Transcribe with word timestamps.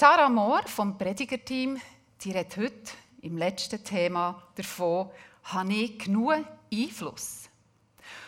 Sarah 0.00 0.28
Mohr 0.28 0.62
vom 0.68 0.96
Predigerteam, 0.96 1.76
die 2.20 2.30
redet 2.30 2.56
heute 2.56 2.92
im 3.20 3.36
letzten 3.36 3.82
Thema 3.82 4.40
davon, 4.54 5.10
habe 5.42 5.72
ich 5.72 5.98
genug 5.98 6.46
Einfluss? 6.72 7.50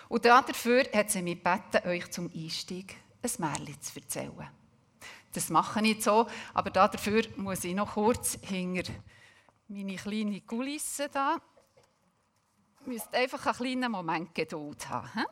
Und 0.08 0.24
dafür 0.24 0.82
hat 0.92 1.12
sie 1.12 1.22
mich 1.22 1.40
gebeten, 1.44 1.88
euch 1.88 2.10
zum 2.10 2.28
Einstieg 2.34 2.96
ein 3.22 3.30
Märchen 3.38 3.80
zu 3.80 4.00
erzählen. 4.00 4.48
Das 5.32 5.48
mache 5.48 5.86
ich 5.86 6.02
so, 6.02 6.26
aber 6.54 6.70
dafür 6.70 7.22
muss 7.36 7.62
ich 7.62 7.76
noch 7.76 7.94
kurz 7.94 8.36
hinter 8.42 8.92
meine 9.68 9.94
kleine 9.94 10.40
Kulisse 10.40 11.08
da. 11.08 11.36
Ihr 12.80 12.94
müsst 12.94 13.14
einfach 13.14 13.46
einen 13.46 13.54
kleinen 13.54 13.92
Moment 13.92 14.34
Geduld 14.34 14.88
haben. 14.88 15.24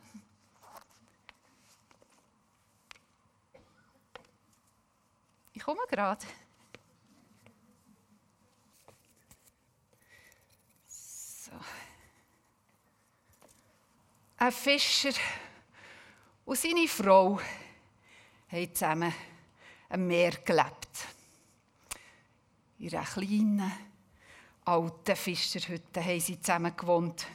Ich 5.59 5.65
komme 5.65 5.81
gerade. 5.89 6.25
So. 10.87 11.51
Ein 14.37 14.51
Fischer 14.53 15.11
und 16.45 16.57
seine 16.57 16.87
Frau 16.87 17.41
haben 18.47 18.73
zusammen 18.73 19.13
am 19.89 20.07
Meer 20.07 20.31
gelebt. 20.31 20.87
In 22.77 22.95
einer 22.95 23.03
kleinen, 23.03 23.71
alten 24.63 25.15
Fischerhütte 25.17 26.01
haben 26.01 26.21
sie 26.21 26.39
zusammen 26.39 26.77
gewohnt. 26.77 27.27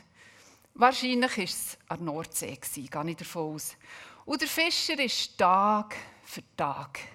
Wahrscheinlich 0.73 1.37
war 1.37 1.45
es 1.45 1.79
an 1.89 1.99
der 1.99 2.07
Nordsee, 2.07 2.57
gehe 2.57 2.85
ich 2.85 3.17
davon 3.19 3.55
aus. 3.55 3.77
Und 4.25 4.41
der 4.41 4.49
Fischer 4.49 4.99
ist 4.99 5.37
Tag 5.37 5.95
für 6.23 6.43
Tag 6.57 7.14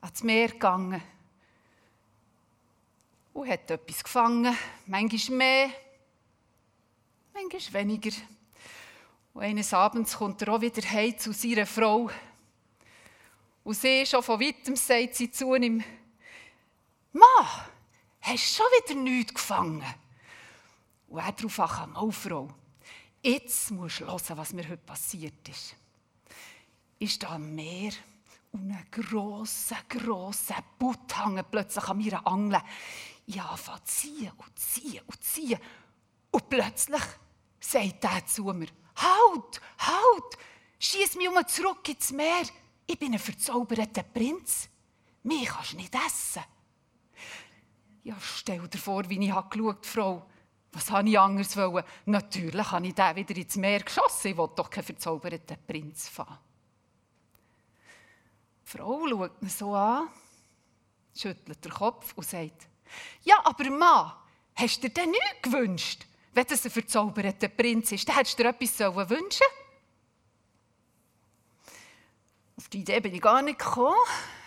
ans 0.00 0.22
Meer 0.22 0.48
gegangen 0.48 1.02
und 3.36 3.48
hat 3.48 3.70
etwas 3.70 4.02
gefangen. 4.02 4.56
Manchmal 4.86 5.36
mehr, 5.36 5.70
manchmal 7.34 7.82
weniger. 7.82 8.16
Und 9.34 9.42
eines 9.42 9.74
Abends 9.74 10.16
kommt 10.16 10.40
er 10.42 10.54
auch 10.54 10.60
wieder 10.60 10.82
heim 10.88 11.18
zu 11.18 11.32
seiner 11.32 11.66
Frau. 11.66 12.10
Und 13.64 13.74
sie, 13.74 14.06
schon 14.06 14.22
von 14.22 14.40
weitem, 14.40 14.76
sagt 14.76 15.16
sie 15.16 15.30
zu 15.30 15.54
ihm, 15.54 15.84
«Mann, 17.12 17.46
hast 18.20 18.58
du 18.58 18.62
schon 18.62 18.66
wieder 18.78 19.00
nichts 19.00 19.34
gefangen?» 19.34 19.84
Und 21.08 21.18
er 21.18 21.32
darauf 21.32 21.60
ankam, 21.60 21.96
«Oh, 21.96 22.10
Frau, 22.10 22.48
jetzt 23.22 23.70
musst 23.72 24.00
du 24.00 24.06
hören, 24.06 24.38
was 24.38 24.52
mir 24.52 24.66
heute 24.68 24.78
passiert 24.78 25.48
ist. 25.48 25.74
Ist 26.98 27.22
da 27.22 27.34
am 27.34 27.54
Meer 27.54 27.92
und 28.56 28.70
ein 28.70 28.86
grosser, 28.90 29.76
grosser 29.88 30.62
Butt 30.78 31.16
hängt 31.18 31.50
plötzlich 31.50 31.88
an 31.88 31.98
mir 31.98 32.26
Angel. 32.26 32.60
Ich 33.26 33.40
anfange 33.40 33.84
zu 33.84 33.94
ziehen 33.94 34.32
und 34.36 34.58
ziehen 34.58 35.00
und 35.06 35.22
ziehen. 35.22 35.58
Und 36.30 36.48
plötzlich 36.48 37.02
sagt 37.60 38.04
er 38.04 38.26
zu 38.26 38.44
mir, 38.44 38.68
«Halt, 38.96 39.60
halt, 39.78 40.38
schieß 40.78 41.16
mich 41.16 41.28
um 41.28 41.46
zurück 41.46 41.88
ins 41.88 42.12
Meer!» 42.12 42.44
ich 42.86 42.98
bin 42.98 43.12
ein 43.12 43.18
verzauberter 43.18 44.02
Prinz. 44.04 44.68
Mich 45.24 45.48
kannst 45.48 45.72
du 45.72 45.76
nicht 45.76 45.94
essen. 45.94 46.42
Ja, 48.04 48.14
stell 48.20 48.68
dir 48.68 48.78
vor, 48.78 49.08
wie 49.08 49.18
ich 49.18 49.34
geschaut 49.50 49.84
Frau. 49.84 50.26
Was 50.72 50.90
habe 50.90 51.08
ich 51.08 51.18
anders? 51.18 51.56
Natürlich 52.04 52.70
habe 52.70 52.86
ich 52.86 52.94
den 52.94 53.16
wieder 53.16 53.36
ins 53.36 53.56
Meer 53.56 53.80
geschossen. 53.80 54.28
Ich 54.28 54.36
will 54.36 54.48
doch 54.54 54.70
keinen 54.70 54.84
verzauberten 54.84 55.56
Prinz 55.66 56.08
fahren. 56.08 56.38
Die 58.66 58.76
Frau 58.76 59.06
schaut 59.08 59.42
ihn 59.42 59.48
so 59.48 59.74
an, 59.74 60.08
schüttelt 61.14 61.64
den 61.64 61.72
Kopf 61.72 62.12
und 62.16 62.26
sagt, 62.26 62.66
ja, 63.22 63.36
aber 63.44 63.70
Mann, 63.70 64.12
hast 64.56 64.82
du 64.82 64.88
dir 64.88 64.94
denn 64.94 65.10
nichts 65.10 65.42
gewünscht? 65.42 66.06
Wenn 66.32 66.46
das 66.46 66.64
ein 66.64 66.70
verzauberter 66.70 67.48
Prinz 67.48 67.92
ist, 67.92 68.08
dann 68.08 68.16
hättest 68.16 68.38
du 68.38 68.42
dir 68.42 68.50
etwas 68.50 68.78
wünschen. 68.80 69.46
Auf 72.56 72.68
die 72.68 72.80
Idee 72.80 73.00
bin 73.00 73.14
ich 73.14 73.22
gar 73.22 73.40
nicht 73.42 73.58
gekommen. 73.58 73.94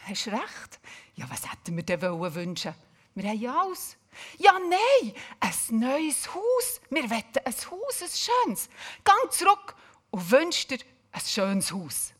Hast 0.06 0.28
recht. 0.28 0.80
Ja, 1.16 1.30
was 1.30 1.50
hätten 1.50 1.76
wir 1.76 1.84
denn 1.84 2.02
wünschen 2.02 2.76
Wir 3.16 3.30
haben 3.30 3.40
ja 3.40 3.62
alles. 3.62 3.98
Ja, 4.38 4.54
nein, 4.60 5.14
ein 5.40 5.80
neues 5.80 6.34
Haus. 6.34 6.82
Wir 6.90 7.10
wollen 7.10 7.24
ein 7.46 7.54
Haus, 7.54 8.02
ein 8.02 8.10
schönes. 8.10 8.70
Gang 9.04 9.32
zurück 9.32 9.76
und 10.12 10.30
wünsch 10.32 10.68
dir 10.68 10.80
ein 11.12 11.22
schönes 11.22 11.72
Haus. 11.72 12.14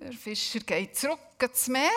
Der 0.00 0.14
Fischer 0.14 0.60
geht 0.60 0.96
zurück 0.96 1.18
ins 1.42 1.68
Meer. 1.68 1.90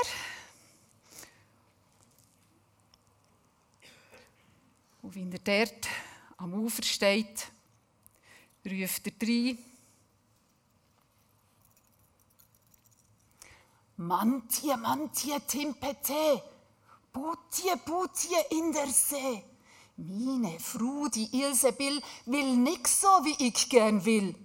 Und 5.02 5.16
wenn 5.16 5.32
er 5.32 5.40
dort 5.40 5.88
am 6.36 6.54
Ufer 6.54 6.84
steht, 6.84 7.48
ruft 8.66 9.08
er 9.08 9.28
rein, 9.28 9.58
Mantie, 13.96 14.76
mantie, 14.76 15.40
timpete, 15.48 16.44
butie, 17.14 17.72
butie 17.86 18.58
in 18.58 18.74
der 18.74 18.88
See. 18.88 19.46
Meine 19.96 20.60
Frau, 20.60 21.08
die 21.08 21.30
Ilsebill, 21.42 22.02
will 22.26 22.58
nix 22.58 23.00
so, 23.00 23.08
wie 23.24 23.48
ich 23.48 23.70
gern 23.70 24.04
will. 24.04 24.36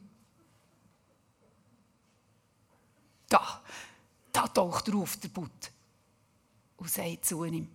Da, 3.28 3.62
da 4.32 4.48
taucht 4.48 4.88
er 4.88 4.94
auf, 4.96 5.16
der 5.18 5.28
Butt, 5.28 5.70
und 6.76 6.90
sagt 6.90 7.26
zu 7.26 7.44
ihm, 7.44 7.68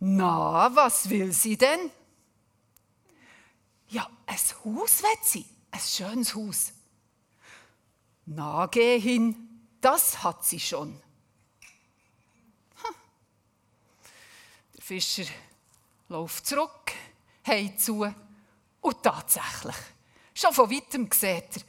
na, 0.00 0.74
was 0.74 1.08
will 1.08 1.32
sie 1.32 1.56
denn? 1.56 1.90
Ja, 3.88 4.10
ein 4.26 4.36
Haus 4.36 5.02
will 5.02 5.18
sie, 5.22 5.46
ein 5.70 5.80
schönes 5.80 6.34
Haus. 6.34 6.72
Na, 8.26 8.66
geh 8.66 8.98
hin, 8.98 9.36
das 9.80 10.22
hat 10.22 10.44
sie 10.44 10.60
schon. 10.60 11.00
Der 14.74 14.82
Fischer 14.82 15.24
läuft 16.08 16.46
zurück, 16.46 16.92
hey 17.42 17.74
zu 17.76 18.12
und 18.80 19.02
tatsächlich, 19.02 19.76
schon 20.34 20.52
von 20.52 20.70
weitem 20.70 21.10
sieht 21.10 21.56
er, 21.56 21.62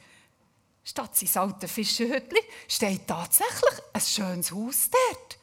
statt 0.88 1.14
sein 1.16 1.42
altes 1.42 1.70
Fischerhütli 1.70 2.40
steht 2.66 3.06
tatsächlich 3.06 3.82
ein 3.92 4.00
schönes 4.00 4.50
Haus 4.52 4.88
dort. 4.90 5.38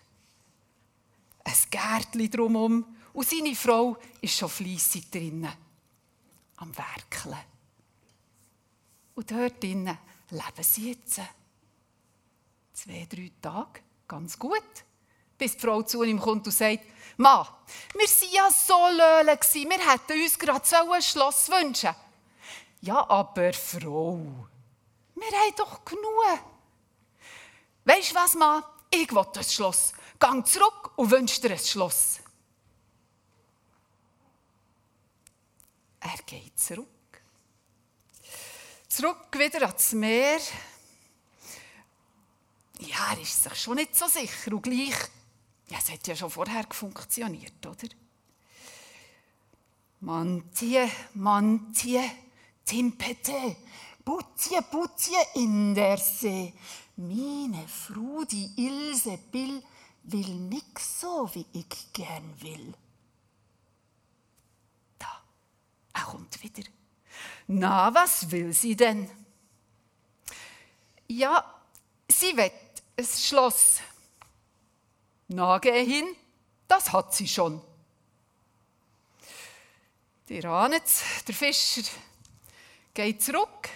Ein 1.44 1.54
Gärtchen 1.70 2.32
drumherum 2.32 2.98
und 3.14 3.30
seine 3.30 3.56
Frau 3.56 3.96
ist 4.22 4.38
schon 4.38 4.50
fleissig 4.50 5.12
drinnen, 5.12 5.54
am 6.58 6.76
Werkeln. 6.76 7.38
Und 9.14 9.30
dort 9.30 9.62
drinnen 9.62 9.98
leben 10.32 10.64
sie 10.64 10.90
jetzt 10.90 11.22
zwei, 12.74 13.08
drei 13.08 13.32
Tage 13.40 13.82
ganz 14.08 14.40
gut. 14.40 14.64
Bis 15.38 15.54
die 15.54 15.60
Frau 15.60 15.84
zu 15.84 16.02
ihm 16.04 16.20
kommt 16.20 16.48
und 16.48 16.54
sagt, 16.54 16.86
Ma, 17.18 17.48
wir 17.94 18.02
waren 18.02 18.34
ja 18.34 18.50
so 18.50 18.88
löhle, 18.90 19.40
wir 19.40 19.92
hätten 19.92 20.24
uns 20.24 20.40
gerade 20.40 20.66
so 20.66 20.92
ein 20.92 21.02
Schloss 21.02 21.50
wünschen. 21.50 21.96
Ja, 22.82 23.08
aber 23.10 23.54
Frau, 23.54 24.48
wir 25.16 25.28
haben 25.28 25.56
doch 25.58 25.84
genug. 25.86 26.04
Weisst 27.84 28.12
du 28.12 28.16
was, 28.16 28.36
Ma? 28.36 28.64
Ich 28.92 29.12
will 29.12 29.26
das 29.34 29.54
Schloss. 29.54 29.94
Gang 30.20 30.46
zurück 30.48 30.98
und 30.98 31.12
wünsch 31.12 31.40
dir 31.42 31.52
ein 31.52 31.60
Schloss. 31.60 32.20
Er 36.00 36.18
geht 36.26 36.58
zurück. 36.60 36.88
Zurück 38.88 39.28
wieder 39.34 39.62
ans 39.62 39.92
Meer 39.94 40.40
ja, 42.80 43.14
er 43.14 43.22
ist 43.22 43.44
sich 43.44 43.56
schon 43.56 43.76
nicht 43.76 43.96
so 43.96 44.08
sicher. 44.08 44.54
Und 44.54 44.64
gleich, 44.64 44.96
ja, 45.70 45.78
es 45.78 45.92
hat 45.92 46.08
ja 46.08 46.16
schon 46.16 46.30
vorher 46.30 46.66
funktioniert, 46.70 47.66
oder? 47.66 47.88
Mantie, 50.02 50.90
mantie, 51.14 52.12
timpete, 52.66 53.56
butie, 54.06 54.62
butie 54.72 55.16
in 55.34 55.74
der 55.74 55.98
See. 55.98 56.54
Meine 56.96 57.68
Frau, 57.68 58.24
die 58.24 58.52
Ilse 58.56 59.18
Bill, 59.32 59.62
will 60.04 60.36
nix 60.36 61.02
so, 61.02 61.30
wie 61.34 61.46
ich 61.52 61.92
gern 61.92 62.42
will. 62.42 62.74
Da, 65.00 65.24
er 65.94 66.04
kommt 66.04 66.42
wieder. 66.42 66.64
Na, 67.48 67.94
was 67.94 68.30
will 68.32 68.54
sie 68.54 68.76
denn? 68.76 69.10
Ja, 71.08 71.44
sie 72.08 72.38
will 72.38 72.52
ein 72.98 73.06
Schloss. 73.06 73.82
Na, 75.28 75.58
geh 75.58 75.86
hin, 75.86 76.16
das 76.68 76.92
hat 76.92 77.14
sie 77.14 77.28
schon. 77.28 77.62
Die 80.30 80.44
ahnet 80.44 80.84
der 81.28 81.36
Fischer 81.36 81.84
geht 82.94 83.22
zurück 83.22 83.70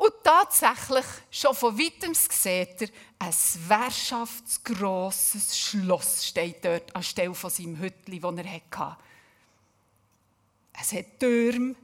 Und 0.00 0.14
tatsächlich, 0.24 1.04
schon 1.30 1.54
von 1.54 1.78
weitem 1.78 2.14
sieht 2.14 2.80
er, 2.80 2.88
ein 3.18 3.34
währschaftsgrosses 3.68 5.58
Schloss 5.58 6.26
steht 6.26 6.64
dort 6.64 6.96
anstelle 6.96 7.34
von 7.34 7.50
seinem 7.50 7.78
Hütli, 7.78 8.18
das 8.18 8.34
er 8.34 8.50
hatte. 8.50 8.96
Es 10.80 10.94
hat 10.94 11.20
Türme, 11.20 11.74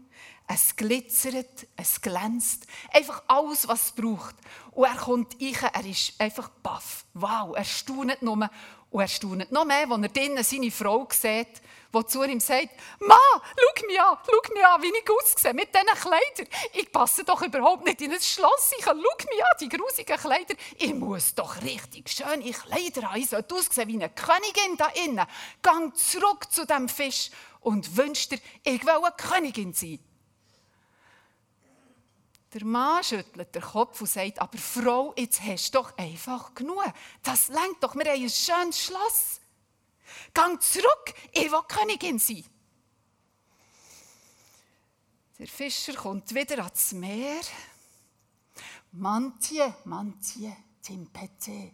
es 0.49 0.75
glitzert, 0.75 1.67
es 1.77 2.01
glänzt. 2.01 2.67
Einfach 2.91 3.23
alles, 3.27 3.69
was 3.69 3.85
es 3.85 3.93
braucht. 3.93 4.37
Und 4.71 4.87
er 4.87 4.97
kommt 4.97 5.37
rein, 5.39 5.71
er 5.75 5.85
ist 5.85 6.19
einfach 6.19 6.49
baff. 6.49 7.05
Wow, 7.13 7.55
er 7.55 7.65
staunet 7.65 8.23
nur. 8.23 8.49
Und 8.97 9.03
er 9.03 9.09
staunet 9.09 9.53
noch 9.53 9.67
mehr, 9.67 9.87
als 9.91 10.03
er 10.03 10.09
drinnen 10.09 10.43
seine 10.43 10.71
Frau 10.71 11.07
sieht, 11.13 11.61
die 11.95 12.07
zu 12.07 12.23
ihm 12.25 12.41
sagt, 12.41 12.71
«Ma, 13.01 13.19
schau 13.35 13.87
mich 13.87 14.01
an, 14.01 14.17
schau 14.25 14.55
mich 14.55 14.65
an, 14.65 14.83
wie 14.83 14.87
ich 14.87 15.11
aussehe 15.11 15.53
mit 15.53 15.69
diesen 15.69 16.01
Kleidern. 16.01 16.49
Ich 16.73 16.91
passe 16.91 17.23
doch 17.23 17.43
überhaupt 17.43 17.85
nicht 17.85 18.01
in 18.01 18.13
ein 18.13 18.21
Schloss. 18.23 18.73
Ich 18.79 18.87
schau 18.87 18.95
mich 18.95 19.05
an, 19.05 19.59
die 19.61 19.69
grusigen 19.69 20.17
Kleider. 20.17 20.55
Ich 20.79 20.95
muss 20.95 21.35
doch 21.35 21.61
richtig 21.61 22.09
schöne 22.09 22.51
Kleider 22.51 23.11
haben. 23.11 23.21
Ich 23.21 23.29
sollte 23.29 23.55
aussehen 23.55 23.87
wie 23.87 23.97
eine 23.97 24.09
Königin 24.09 24.79
da 24.79 24.87
innen. 25.05 25.27
Gang 25.61 25.95
zurück 25.95 26.51
zu 26.51 26.65
dem 26.65 26.89
Fisch 26.89 27.29
und 27.61 27.99
wünsch 27.99 28.31
dir, 28.31 28.39
ich 28.65 28.83
will 28.83 28.95
eine 28.95 29.13
Königin 29.15 29.75
sein.» 29.75 30.06
Der 32.53 32.65
Mann 32.65 33.03
schüttelt 33.03 33.55
den 33.55 33.63
Kopf 33.63 34.01
und 34.01 34.07
sagt, 34.07 34.41
aber 34.41 34.57
Frau, 34.57 35.13
jetzt 35.17 35.43
hast 35.43 35.75
du 35.75 35.79
doch 35.79 35.97
einfach 35.99 36.55
genug. 36.55 36.83
Das 37.23 37.49
lenkt 37.49 37.83
doch, 37.83 37.95
wir 37.95 38.05
haben 38.05 38.23
ein 38.23 38.31
schönes 38.31 38.85
Schloss. 38.85 39.41
Gang 40.33 40.63
zurück, 40.63 41.15
ich 41.33 41.51
will 41.51 41.63
Königin 41.69 42.19
sein. 42.19 42.45
Der 45.39 45.49
Fischer 45.49 45.95
kommt 45.95 46.35
wieder 46.35 46.59
ans 46.59 46.93
Meer. 46.93 47.43
Mantie, 48.93 49.75
mantie, 49.85 50.53
timpete. 50.81 51.73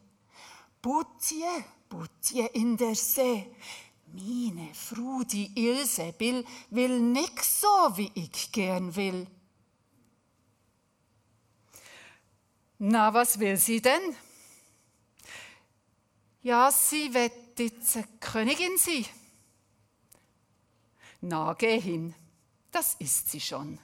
Butie, 0.80 1.44
butie 1.88 2.48
in 2.54 2.76
der 2.76 2.96
See. 2.96 3.54
Meine 4.12 4.74
Frau, 4.74 5.22
die 5.22 5.52
Ilse, 5.54 6.12
will, 6.18 7.00
nix 7.00 7.60
so, 7.60 7.96
wie 7.96 8.10
ich 8.14 8.50
gern 8.50 8.94
will. 8.96 9.28
Na, 12.84 13.14
was 13.14 13.38
will 13.38 13.56
sie 13.56 13.80
denn? 13.80 14.16
Ja, 16.42 16.68
sie 16.72 17.14
wird 17.14 17.56
jetzt 17.56 17.96
eine 17.96 18.08
Königin 18.18 18.76
sein. 18.76 19.06
Na, 21.20 21.52
geh 21.52 21.80
hin, 21.80 22.12
das 22.72 22.94
ist 22.94 23.30
sie 23.30 23.40
schon. 23.40 23.78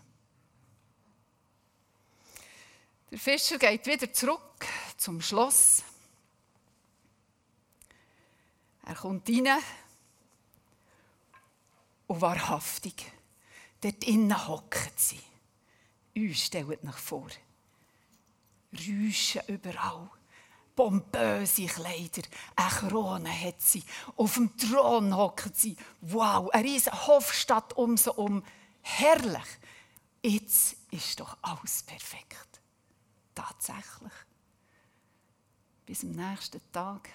Der 3.12 3.20
Fischer 3.20 3.56
geht 3.56 3.86
wieder 3.86 4.12
zurück 4.12 4.66
zum 4.96 5.20
Schloss. 5.20 5.84
Er 8.84 8.96
kommt 8.96 9.28
rein 9.28 9.62
und 12.08 12.20
wahrhaftig, 12.20 13.12
dort 13.80 14.02
innen 14.02 14.48
hockt 14.48 14.98
sie. 14.98 15.22
Uns 16.16 16.46
stellt 16.46 16.82
nach 16.82 16.98
vor. 16.98 17.28
Räuschen 18.72 19.42
überall. 19.48 20.10
Pompöse 20.74 21.66
Kleider, 21.66 22.22
eine 22.54 22.68
Krone 22.68 23.32
hat 23.32 23.60
sie, 23.60 23.82
auf 24.14 24.34
dem 24.34 24.56
Thron 24.56 25.16
hockt 25.16 25.56
sie. 25.56 25.76
Wow, 26.02 26.50
eine 26.50 26.68
riesige 26.68 27.06
Hofstadt 27.08 27.72
um 27.72 27.96
sie 27.96 28.12
um. 28.12 28.44
Herrlich. 28.80 29.58
Jetzt 30.22 30.76
ist 30.92 31.18
doch 31.18 31.36
alles 31.42 31.82
perfekt. 31.82 32.60
Tatsächlich. 33.34 34.12
Bis 35.84 36.04
am 36.04 36.10
nächsten 36.10 36.60
Tag, 36.70 37.08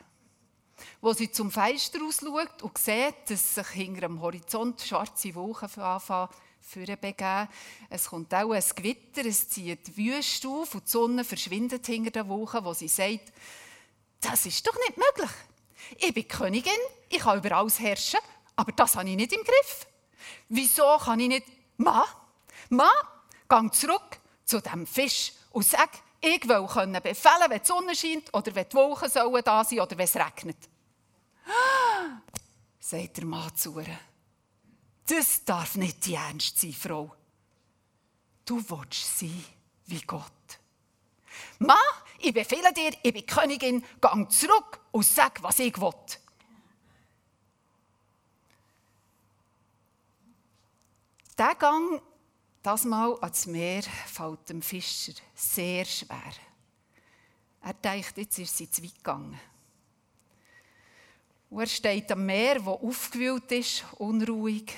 wo 0.99 1.13
sie 1.13 1.31
zum 1.31 1.49
Fenster 1.49 1.99
rausschaut 1.99 2.63
und 2.63 2.77
sieht, 2.77 3.29
dass 3.29 3.55
sich 3.55 3.67
hinter 3.69 4.01
dem 4.01 4.19
Horizont 4.19 4.81
schwarze 4.81 5.33
Wolken 5.35 5.81
anfangen 5.81 6.29
begeben. 6.99 7.47
Es 7.89 8.05
kommt 8.05 8.33
auch 8.33 8.51
ein 8.51 8.63
Gewitter, 8.75 9.25
es 9.25 9.49
zieht 9.49 9.87
die 9.87 9.97
Wüste 9.97 10.47
auf 10.47 10.75
und 10.75 10.85
die 10.85 10.91
Sonne 10.91 11.23
verschwindet 11.23 11.85
hinter 11.85 12.11
den 12.11 12.27
Wolken, 12.27 12.63
wo 12.65 12.73
sie 12.73 12.87
sagt, 12.87 13.31
das 14.21 14.45
ist 14.45 14.65
doch 14.65 14.75
nicht 14.75 14.97
möglich. 14.97 15.31
Ich 15.97 16.13
bin 16.13 16.27
Königin, 16.27 16.71
ich 17.09 17.19
kann 17.19 17.37
über 17.37 17.57
alles 17.57 17.79
herrschen, 17.79 18.19
aber 18.55 18.71
das 18.71 18.95
habe 18.95 19.09
ich 19.09 19.15
nicht 19.15 19.33
im 19.33 19.43
Griff. 19.43 19.87
Wieso 20.49 20.97
kann 20.97 21.19
ich 21.19 21.27
nicht, 21.27 21.47
Ma, 21.77 22.05
Ma, 22.69 22.89
geh 23.49 23.69
zurück 23.71 24.19
zu 24.45 24.61
dem 24.61 24.87
Fisch 24.87 25.33
und 25.51 25.65
sag, 25.65 25.89
ich 26.21 26.47
will 26.47 26.65
können 26.67 27.01
befehlen, 27.01 27.49
wenn 27.49 27.59
die 27.59 27.67
Sonne 27.67 27.95
scheint 27.95 28.33
oder 28.33 28.55
wenn 28.55 28.69
die 28.69 28.75
Wolken 28.75 29.11
da 29.43 29.63
sein 29.63 29.79
oder 29.79 29.97
wenn 29.97 30.05
es 30.05 30.15
regnet. 30.15 30.57
sagt 32.79 33.17
der 33.17 33.25
Mann 33.25 33.53
zu 33.55 33.79
ihr. 33.79 34.12
Das 35.07 35.43
darf 35.43 35.75
nicht 35.75 36.05
die 36.05 36.15
Ernst 36.15 36.59
sein, 36.59 36.73
Frau. 36.73 37.13
Du 38.45 38.57
willst 38.69 39.19
sein 39.19 39.43
wie 39.87 40.01
Gott. 40.01 40.31
Ma, 41.59 41.77
ich 42.19 42.33
befehle 42.33 42.73
dir, 42.73 42.91
ich 43.01 43.13
bin 43.13 43.25
Königin, 43.25 43.83
gang 43.99 44.31
zurück 44.31 44.79
und 44.91 45.05
sag, 45.05 45.41
was 45.43 45.59
ich 45.59 45.79
will. 45.79 45.93
Der 51.37 51.55
Gang, 51.55 52.01
das 52.61 52.85
Mal 52.85 53.17
ans 53.21 53.45
Meer, 53.47 53.81
fällt 53.81 54.49
dem 54.49 54.61
Fischer 54.61 55.13
sehr 55.33 55.85
schwer. 55.85 56.33
Er 57.61 57.73
denkt, 57.73 58.17
jetzt 58.17 58.37
ist 58.37 58.55
sie 58.55 58.69
zu 58.69 58.83
weit 58.83 58.95
gegangen. 58.95 59.39
Und 61.49 61.61
er 61.61 61.67
steht 61.67 62.11
am 62.11 62.25
Meer, 62.25 62.55
das 62.55 62.67
aufgewühlt 62.67 63.51
ist, 63.51 63.83
unruhig 63.97 64.73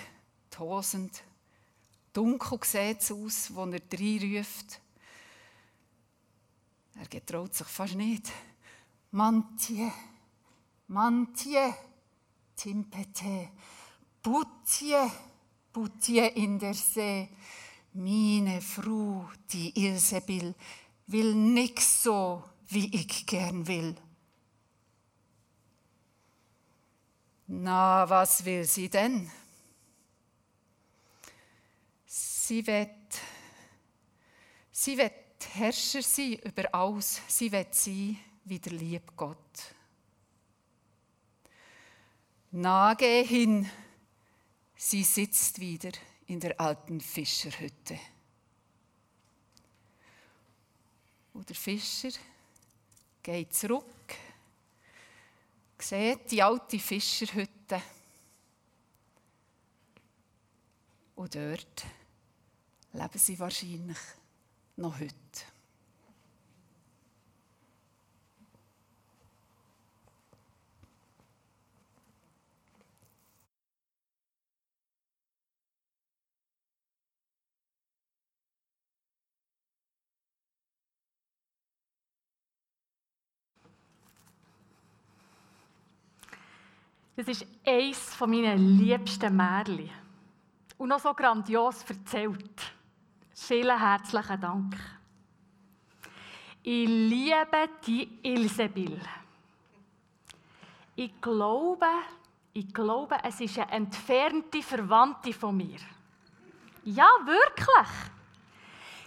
tosend. 0.56 1.24
Dunkel 2.14 2.60
sieht 2.64 3.02
es 3.02 3.12
aus, 3.12 3.54
wo 3.54 3.66
er 3.66 3.82
reinruft. 3.92 4.80
Er 6.96 7.08
getraut 7.08 7.54
sich 7.54 7.68
fast 7.68 7.96
nicht. 7.96 8.32
Mantie, 9.12 9.92
mantie, 10.88 11.74
timpete, 12.56 13.50
butie, 14.24 15.12
butie 15.74 16.28
in 16.36 16.58
der 16.58 16.74
See. 16.74 17.30
Meine 17.94 18.62
Frau, 18.62 19.30
die 19.52 19.78
Ilsebill, 19.86 20.56
will 21.08 21.34
nix 21.34 22.04
so, 22.04 22.44
wie 22.68 22.94
ich 22.94 23.26
gern 23.26 23.68
will. 23.68 23.96
Na, 27.48 28.10
was 28.10 28.44
will 28.44 28.64
sie 28.64 28.90
denn? 28.90 29.30
Sie 32.48 32.68
wird, 32.68 32.92
sie 34.72 34.96
wird 34.96 35.14
Herrscher 35.56 36.04
sein 36.04 36.34
über 36.44 36.76
alles. 36.76 37.20
Sie 37.28 37.52
wird 37.52 37.74
sein 37.74 38.20
wie 38.44 38.60
der 38.60 38.74
liebe 38.74 39.12
Gott. 39.16 39.74
Nage 42.52 43.24
hin, 43.24 43.68
sie 44.76 45.04
sitzt 45.04 45.60
wieder 45.60 45.90
in 46.28 46.40
der 46.40 46.62
alten 46.62 47.02
Fischerhütte. 47.02 48.00
Und 51.34 51.50
der 51.50 51.56
Fischer 51.56 52.12
geht 53.24 53.56
zurück, 53.56 54.14
sieht 55.80 56.30
die 56.30 56.44
alte 56.44 56.78
Fischerhütte. 56.78 57.82
Und 61.16 61.34
dort 61.34 61.86
leben 62.96 63.18
sie 63.18 63.38
wahrscheinlich 63.40 63.98
noch 64.78 65.00
heute. 65.00 65.14
Das 87.18 87.30
ist 87.30 87.48
eines 87.66 88.20
meiner 88.20 88.56
liebsten 88.56 89.36
Märchen. 89.36 89.90
Und 90.78 90.90
noch 90.90 91.00
so 91.00 91.14
grandios 91.14 91.84
erzählt. 91.88 92.75
Vielen 93.38 93.78
herzlichen 93.78 94.40
Dank. 94.40 94.76
Ich 96.64 96.88
liebe 96.88 97.70
die 97.86 98.20
Ilsebill. 98.24 99.00
Ich 100.96 101.22
glaube, 101.22 101.86
ich 102.54 102.74
glaube, 102.74 103.18
es 103.24 103.42
ist 103.42 103.60
eine 103.60 103.72
entfernte 103.74 104.64
Verwandte 104.64 105.34
von 105.34 105.58
mir. 105.58 105.80
Ja, 106.86 107.10
wirklich. 107.26 107.90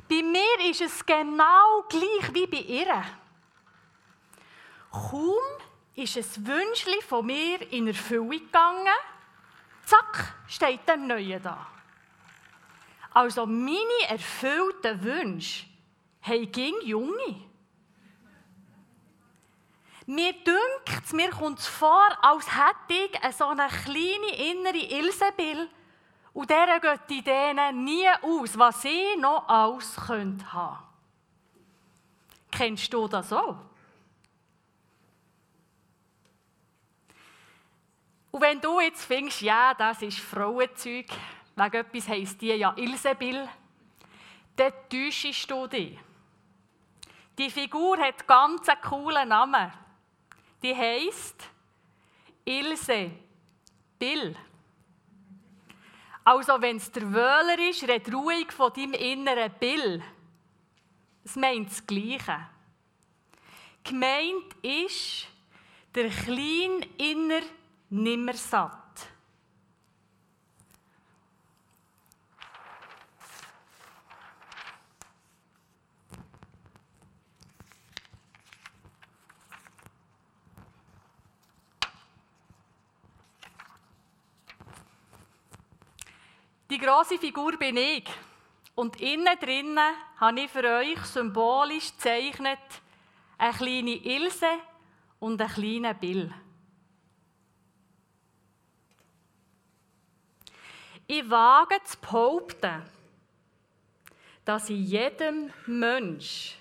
Bei 0.06 0.22
mir 0.22 0.70
ist 0.70 0.82
es 0.82 1.04
genau 1.04 1.84
gleich 1.88 2.34
wie 2.34 2.46
bei 2.46 2.58
ihr. 2.58 3.04
Kaum 4.90 5.32
ist 5.94 6.16
ein 6.18 6.46
Wünschli 6.46 7.00
von 7.00 7.24
mir 7.24 7.72
in 7.72 7.88
Erfüllung 7.88 8.30
gegangen, 8.30 8.86
zack, 9.84 10.34
steht 10.46 10.86
der 10.86 10.98
Neue 10.98 11.40
da. 11.40 11.77
Also 13.18 13.46
meine 13.46 14.08
erfüllten 14.08 15.02
Wünsche 15.02 15.66
haben 16.22 16.52
ging 16.52 16.74
Junge. 16.84 17.34
Mir 20.06 20.32
dünkt 20.34 21.12
mir 21.12 21.30
kommt 21.30 21.58
es 21.58 21.66
vor, 21.66 22.06
als 22.22 22.46
hätte 22.46 22.94
ich 22.94 23.36
so 23.36 23.46
eine 23.46 23.66
kleine 23.66 24.50
innere 24.50 25.00
Ilsebill 25.00 25.68
und 26.32 26.48
der 26.48 26.78
geht 26.78 27.10
die 27.10 27.22
denen 27.22 27.82
nie 27.82 28.08
aus, 28.22 28.56
was 28.56 28.82
sie 28.82 29.16
noch 29.18 29.48
alles 29.48 29.98
haben 29.98 30.38
könnte. 30.38 30.78
Kennst 32.52 32.94
du 32.94 33.08
das 33.08 33.32
auch? 33.32 33.56
Und 38.30 38.40
wenn 38.40 38.60
du 38.60 38.78
jetzt 38.78 39.02
findest, 39.02 39.40
ja, 39.40 39.74
das 39.74 40.02
ist 40.02 40.20
Frauenzeug, 40.20 41.06
wegen 41.58 41.76
etwas 41.76 42.08
heisst 42.08 42.40
die 42.40 42.48
ja 42.48 42.72
Ilsebill, 42.76 43.48
dann 44.56 44.72
täuschst 44.88 45.50
du 45.50 45.66
dich. 45.66 45.98
Die 47.38 47.50
Figur 47.50 47.98
hat 47.98 48.26
ganz 48.26 48.68
einen 48.68 48.80
coolen 48.80 49.28
Namen. 49.28 49.72
Die 50.62 50.74
heisst 50.74 51.48
Ilse 52.44 53.12
Bill. 53.98 54.34
Also, 56.24 56.60
wenn 56.60 56.76
es 56.76 56.90
der 56.90 57.12
Wöhler 57.12 57.58
ist, 57.70 57.86
red 57.86 58.12
ruhig 58.12 58.52
von 58.52 58.72
deinem 58.72 58.94
inneren 58.94 59.52
Bill. 59.60 60.02
Es 61.24 61.36
meint 61.36 61.70
das 61.70 61.86
Gleiche. 61.86 62.48
Gemeint 63.84 64.54
ist 64.62 65.28
der 65.94 66.10
kleine 66.10 66.86
inner 66.98 67.42
Nimmersatt. 67.90 68.87
Die 86.70 86.78
große 86.78 87.18
Figur 87.18 87.56
bin 87.56 87.76
ich. 87.76 88.04
Und 88.74 89.00
innen 89.00 89.38
drinnen 89.40 89.78
habe 90.18 90.40
ich 90.40 90.50
für 90.50 90.64
euch 90.64 91.00
symbolisch 91.04 91.92
gezeichnet 91.92 92.58
eine 93.36 93.52
kleine 93.52 93.96
Ilse 93.96 94.46
und 95.18 95.40
einen 95.40 95.50
kleinen 95.50 95.98
Bill. 95.98 96.32
Ich 101.06 101.28
wage 101.30 101.82
zu 101.84 101.98
behaupten, 101.98 102.82
dass 104.44 104.68
in 104.68 104.84
jedem 104.84 105.50
Mensch 105.66 106.56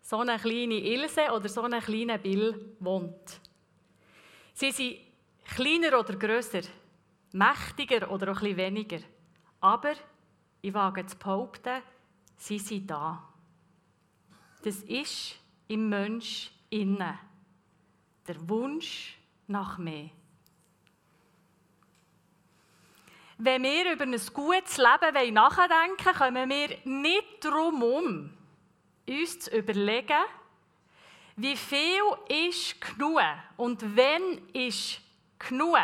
so 0.00 0.20
eine 0.20 0.38
kleine 0.38 0.74
Ilse 0.74 1.30
oder 1.30 1.48
so 1.48 1.62
eine 1.62 1.80
kleine 1.80 2.18
Bill 2.18 2.74
wohnt. 2.80 3.40
Sie 4.54 4.72
sind 4.72 4.98
kleiner 5.54 5.98
oder 5.98 6.16
grösser, 6.16 6.62
mächtiger 7.32 8.10
oder 8.10 8.32
auch 8.32 8.36
ein 8.36 8.42
bisschen 8.42 8.56
weniger. 8.56 8.98
Aber 9.60 9.94
ich 10.60 10.74
wage 10.74 11.06
zu 11.06 11.16
behaupten, 11.16 11.82
sie 12.36 12.58
sind 12.58 12.90
da. 12.90 13.28
Das 14.62 14.76
ist 14.82 15.36
im 15.68 15.88
Mensch 15.88 16.50
innen. 16.70 17.18
Der 18.26 18.48
Wunsch 18.48 19.18
nach 19.46 19.78
mehr. 19.78 20.10
Wenn 23.38 23.62
wir 23.64 23.92
über 23.92 24.04
ein 24.04 24.20
gutes 24.32 24.78
Leben 24.78 25.34
nachdenken 25.34 26.04
wollen, 26.04 26.16
kommen 26.16 26.48
wir 26.48 26.78
nicht 26.84 27.44
darum 27.44 27.80
herum, 27.80 28.30
uns 29.08 29.40
zu 29.40 29.50
überlegen, 29.56 30.24
wie 31.36 31.56
viel 31.56 32.02
ist 32.28 32.80
genug 32.80 33.20
und 33.56 33.96
wenn 33.96 34.46
ist 34.52 35.00
genug. 35.38 35.78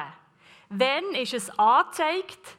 Wenn 0.69 1.15
ist 1.15 1.35
es 1.35 1.51
angezeigt, 1.59 2.59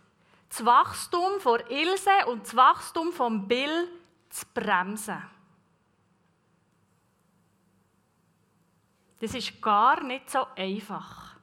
das 0.49 0.65
Wachstum 0.65 1.39
von 1.39 1.59
Ilse 1.69 2.25
und 2.27 2.43
das 2.43 2.55
Wachstum 2.55 3.11
von 3.13 3.47
Bill 3.47 3.87
zu 4.29 4.45
bremsen. 4.53 5.21
Das 9.19 9.33
ist 9.33 9.61
gar 9.61 10.01
nicht 10.03 10.29
so 10.29 10.47
einfach. 10.55 11.35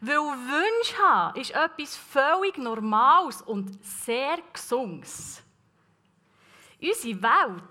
Weil 0.00 0.16
Wünsche 0.16 0.98
haben 0.98 1.40
ist 1.40 1.50
etwas 1.50 1.96
völlig 1.96 2.56
Normales 2.56 3.42
und 3.42 3.84
sehr 3.84 4.38
Gesundes. 4.52 5.42
Unsere 6.80 7.22
Welt 7.22 7.62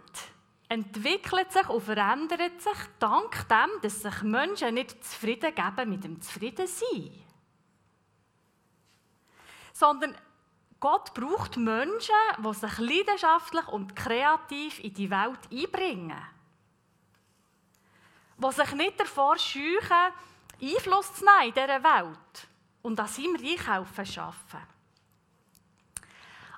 entwickelt 0.69 1.51
sich 1.51 1.69
und 1.69 1.81
verändert 1.81 2.61
sich 2.61 2.77
dank 2.99 3.47
dem, 3.47 3.81
dass 3.81 4.01
sich 4.01 4.21
Menschen 4.23 4.73
nicht 4.73 5.03
zufrieden 5.03 5.55
geben 5.55 5.89
mit 5.89 6.03
dem 6.03 6.21
Zufriedensein. 6.21 7.26
Sondern 9.77 10.15
Gott 10.79 11.13
braucht 11.13 11.55
Menschen, 11.57 12.15
die 12.39 12.53
sich 12.55 12.77
leidenschaftlich 12.79 13.67
und 13.67 13.95
kreativ 13.95 14.79
in 14.83 14.93
die 14.95 15.11
Welt 15.11 15.39
einbringen. 15.51 16.17
Die 18.37 18.51
sich 18.53 18.71
nicht 18.73 18.99
davor 18.99 19.37
scheuchen, 19.37 20.13
Einfluss 20.59 21.13
zu 21.13 21.25
nehmen 21.25 21.49
in 21.49 21.53
dieser 21.53 21.83
Welt 21.83 22.47
und 22.81 22.99
an 22.99 23.07
seinem 23.07 23.35
Reich 23.35 23.67
arbeiten. 23.67 24.67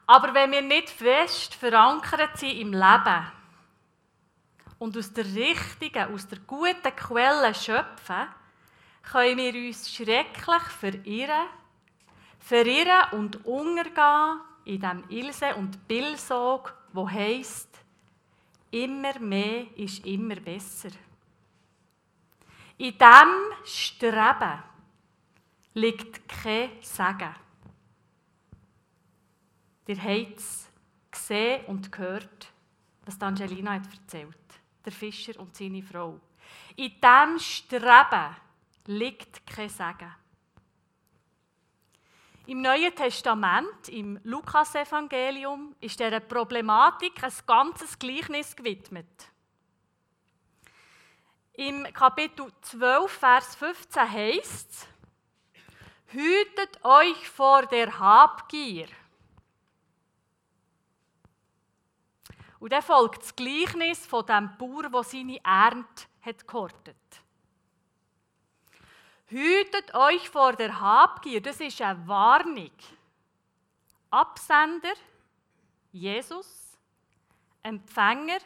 Aber 0.07 0.33
wenn 0.33 0.53
wir 0.53 0.61
nicht 0.61 0.89
fest 0.89 1.55
verankert 1.55 2.37
sind 2.37 2.57
im 2.57 2.71
Leben 2.71 3.31
und 4.79 4.97
aus 4.97 5.11
der 5.11 5.25
richtigen, 5.25 6.13
aus 6.13 6.25
der 6.25 6.39
guten 6.39 6.95
Quelle 6.95 7.53
schöpfen, 7.53 8.29
können 9.11 9.37
wir 9.37 9.67
uns 9.67 9.93
schrecklich 9.93 10.63
verirren, 10.79 11.58
verirren 12.39 13.11
und 13.19 13.45
untergehen 13.45 14.41
in 14.65 14.81
dem 14.81 15.03
Ilse- 15.09 15.55
und 15.55 15.87
Billsog, 15.87 16.75
wo 16.93 17.09
heisst, 17.09 17.69
immer 18.71 19.19
mehr 19.19 19.65
ist 19.77 20.05
immer 20.05 20.35
besser. 20.35 20.89
In 22.77 22.97
diesem 22.97 23.65
Streben 23.65 24.63
liegt 25.73 26.27
kein 26.27 26.69
Segen. 26.81 27.35
Ihr 29.87 30.03
habt 30.03 30.37
es 30.37 30.69
gesehen 31.11 31.65
und 31.65 31.91
gehört, 31.91 32.51
was 33.05 33.19
Angelina 33.21 33.73
hat 33.73 33.91
erzählt 33.91 34.37
Der 34.85 34.91
Fischer 34.91 35.39
und 35.39 35.55
seine 35.55 35.81
Frau. 35.81 36.19
In 36.75 36.93
diesem 37.01 37.39
Streben 37.39 38.35
liegt 38.85 39.45
kein 39.47 39.69
Segen. 39.69 40.13
Im 42.49 42.63
Neuen 42.63 42.95
Testament, 42.95 43.89
im 43.89 44.19
Lukasevangelium, 44.23 45.75
ist 45.81 45.99
dieser 45.99 46.19
Problematik 46.19 47.23
ein 47.23 47.31
ganzes 47.45 47.99
Gleichnis 47.99 48.55
gewidmet. 48.55 49.05
Im 51.53 51.83
Kapitel 51.93 52.51
12, 52.61 53.11
Vers 53.11 53.55
15 53.55 54.11
heißt 54.11 54.71
es, 54.71 54.87
Hütet 56.07 56.83
euch 56.83 57.29
vor 57.29 57.67
der 57.67 57.99
Habgier. 57.99 58.87
Und 62.59 62.73
dann 62.73 62.81
folgt 62.81 63.21
das 63.21 63.35
Gleichnis 63.35 64.07
von 64.07 64.25
dem 64.25 64.57
Bauer, 64.57 64.89
der 64.89 65.03
seine 65.03 65.39
Ernte 65.43 66.05
hat 66.21 66.47
gehortet. 66.47 66.95
Hütet 69.29 69.93
euch 69.93 70.27
vor 70.27 70.53
der 70.53 70.79
Habgier, 70.79 71.39
das 71.39 71.59
ist 71.59 71.79
eine 71.81 72.07
Warnung. 72.07 72.71
Absender, 74.09 74.93
Jesus, 75.91 76.75
Empfänger, 77.61 78.39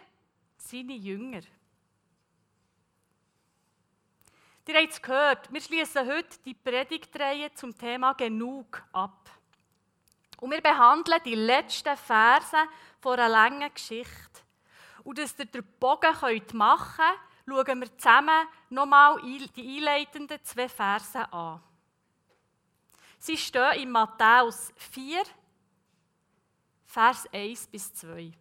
seine 0.58 0.94
Jünger. 0.94 1.40
Ihr 4.68 4.76
habt 4.76 4.92
es 4.92 5.02
gehört, 5.02 5.54
wir 5.54 5.62
schließen 5.62 6.06
heute 6.06 6.38
die 6.44 6.54
Predigtreihe 6.54 7.54
zum 7.54 7.78
Thema 7.78 8.14
Genug 8.14 8.84
ab. 8.92 9.30
Und 10.42 10.52
wir 10.52 10.62
behandeln 10.62 11.22
die 11.24 11.36
letzten 11.36 11.96
Verse 11.96 12.58
von 13.00 13.14
einer 13.14 13.30
langen 13.30 13.74
Geschichte. 13.74 14.42
Und 15.06 15.18
dass 15.18 15.40
ihr 15.40 15.46
den 15.46 15.64
Bogen 15.80 16.14
machen 16.54 16.96
könnt, 16.98 17.33
schauen 17.48 17.80
wir 17.82 17.98
zusammen 17.98 18.48
nochmal 18.70 19.20
die 19.22 19.78
einleitenden 19.78 20.44
zwei 20.44 20.70
Verse 20.70 21.32
an. 21.34 21.62
Sie 23.20 23.38
stehen 23.38 23.82
in 23.82 23.92
Matthäus 23.92 24.74
4, 24.76 25.24
Vers 26.86 27.28
1 27.32 27.68
bis 27.68 27.94
2. 27.94 28.34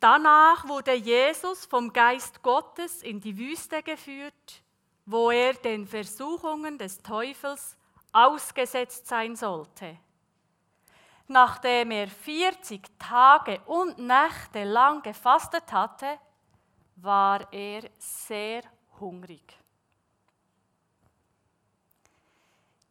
Danach 0.00 0.66
wurde 0.66 0.94
Jesus 0.94 1.66
vom 1.66 1.92
Geist 1.92 2.42
Gottes 2.42 3.02
in 3.02 3.20
die 3.20 3.36
Wüste 3.36 3.82
geführt, 3.82 4.62
wo 5.04 5.30
er 5.30 5.52
den 5.52 5.86
Versuchungen 5.86 6.78
des 6.78 7.02
Teufels 7.02 7.76
ausgesetzt 8.10 9.06
sein 9.06 9.36
sollte. 9.36 9.98
Nachdem 11.32 11.92
er 11.92 12.08
40 12.08 12.98
Tage 12.98 13.60
und 13.66 13.98
Nächte 13.98 14.64
lang 14.64 15.00
gefastet 15.00 15.72
hatte, 15.72 16.18
war 16.96 17.52
er 17.52 17.88
sehr 17.98 18.62
hungrig. 18.98 19.56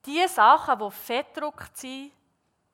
Die 0.06 0.26
Sachen, 0.30 0.80
die 0.80 0.90
fettdruckt 0.90 1.76
sind, 1.76 2.14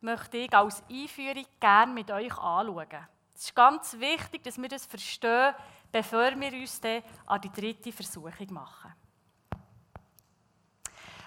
möchte 0.02 0.38
ich 0.38 0.54
als 0.54 0.84
Einführung 0.88 1.48
gerne 1.60 1.94
mit 1.94 2.12
euch 2.12 2.38
anschauen. 2.38 3.08
Es 3.34 3.46
ist 3.46 3.56
ganz 3.56 3.94
wichtig, 3.94 4.44
dass 4.44 4.62
wir 4.62 4.70
das 4.70 4.86
verstehen, 4.86 5.56
bevor 5.92 6.40
wir 6.40 6.54
uns 6.54 6.80
dann 6.80 7.02
an 7.26 7.42
die 7.42 7.52
dritte 7.52 7.92
Versuchung 7.92 8.54
machen. 8.54 8.94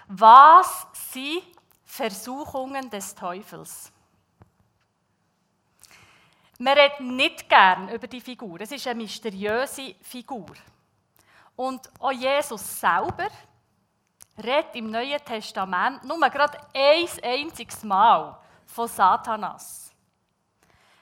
Was 0.07 0.87
sind 0.93 1.43
Versuchungen 1.83 2.89
des 2.89 3.13
Teufels? 3.13 3.91
Man 6.61 6.77
redet 6.77 6.99
nicht 6.99 7.47
gern 7.47 7.87
über 7.87 8.05
die 8.05 8.19
Figur. 8.19 8.59
Es 8.59 8.71
ist 8.71 8.85
eine 8.85 9.01
mysteriöse 9.01 9.95
Figur. 10.01 10.51
Und 11.55 11.89
auch 11.99 12.11
Jesus 12.11 12.81
selber 12.81 13.29
redet 14.37 14.75
im 14.75 14.91
Neuen 14.91 15.23
Testament 15.23 16.03
nur 16.03 16.19
gerade 16.29 16.59
ein 16.73 17.07
einziges 17.23 17.81
Mal 17.83 18.37
von 18.65 18.89
Satanas. 18.89 19.93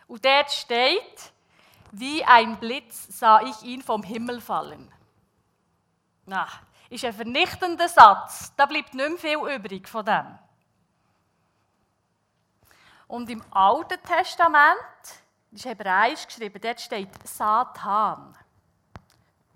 Und 0.08 0.24
dort 0.24 0.52
steht, 0.52 1.34
wie 1.92 2.24
ein 2.24 2.58
Blitz 2.58 3.08
sah 3.18 3.42
ich 3.42 3.62
ihn 3.64 3.82
vom 3.82 4.04
Himmel 4.04 4.40
fallen. 4.40 4.92
Na, 6.26 6.48
ist 6.90 7.04
ein 7.04 7.14
vernichtender 7.14 7.90
Satz. 7.90 8.54
Da 8.56 8.68
bleibt 8.68 8.94
nicht 8.94 9.10
mehr 9.10 9.18
viel 9.18 9.56
übrig 9.56 9.90
von 9.90 10.06
dem. 10.06 10.38
Und 13.08 13.30
im 13.30 13.44
Alten 13.52 14.02
Testament, 14.04 14.78
ist 15.51 15.66
hebräisch 15.66 16.25
geschrieben, 16.27 16.60
dort 16.62 16.80
steht 16.80 17.27
Satan. 17.27 18.38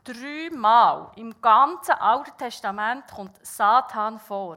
Dreimal 0.04 1.12
im 1.16 1.40
ganzen 1.42 1.92
Alten 1.92 2.38
Testament 2.38 3.06
kommt 3.12 3.46
Satan 3.46 4.20
vor. 4.20 4.56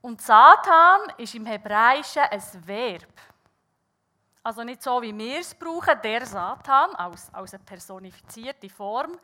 Und 0.00 0.22
Satan 0.22 1.12
ist 1.18 1.34
im 1.34 1.44
Hebräischen 1.44 2.22
ein 2.22 2.42
Verb. 2.66 3.12
Also 4.42 4.62
nicht 4.62 4.82
so, 4.82 5.02
wie 5.02 5.16
wir 5.16 5.40
es 5.40 5.54
brauchen, 5.54 6.00
der 6.02 6.24
Satan, 6.24 6.94
als, 6.94 7.32
als 7.34 7.52
eine 7.52 7.64
personifizierte 7.64 8.70
Form. 8.70 9.18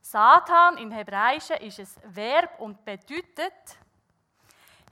Satan 0.00 0.76
im 0.78 0.92
Hebräischen 0.92 1.56
ist 1.56 1.80
ein 1.80 2.14
Verb 2.14 2.60
und 2.60 2.84
bedeutet 2.84 3.54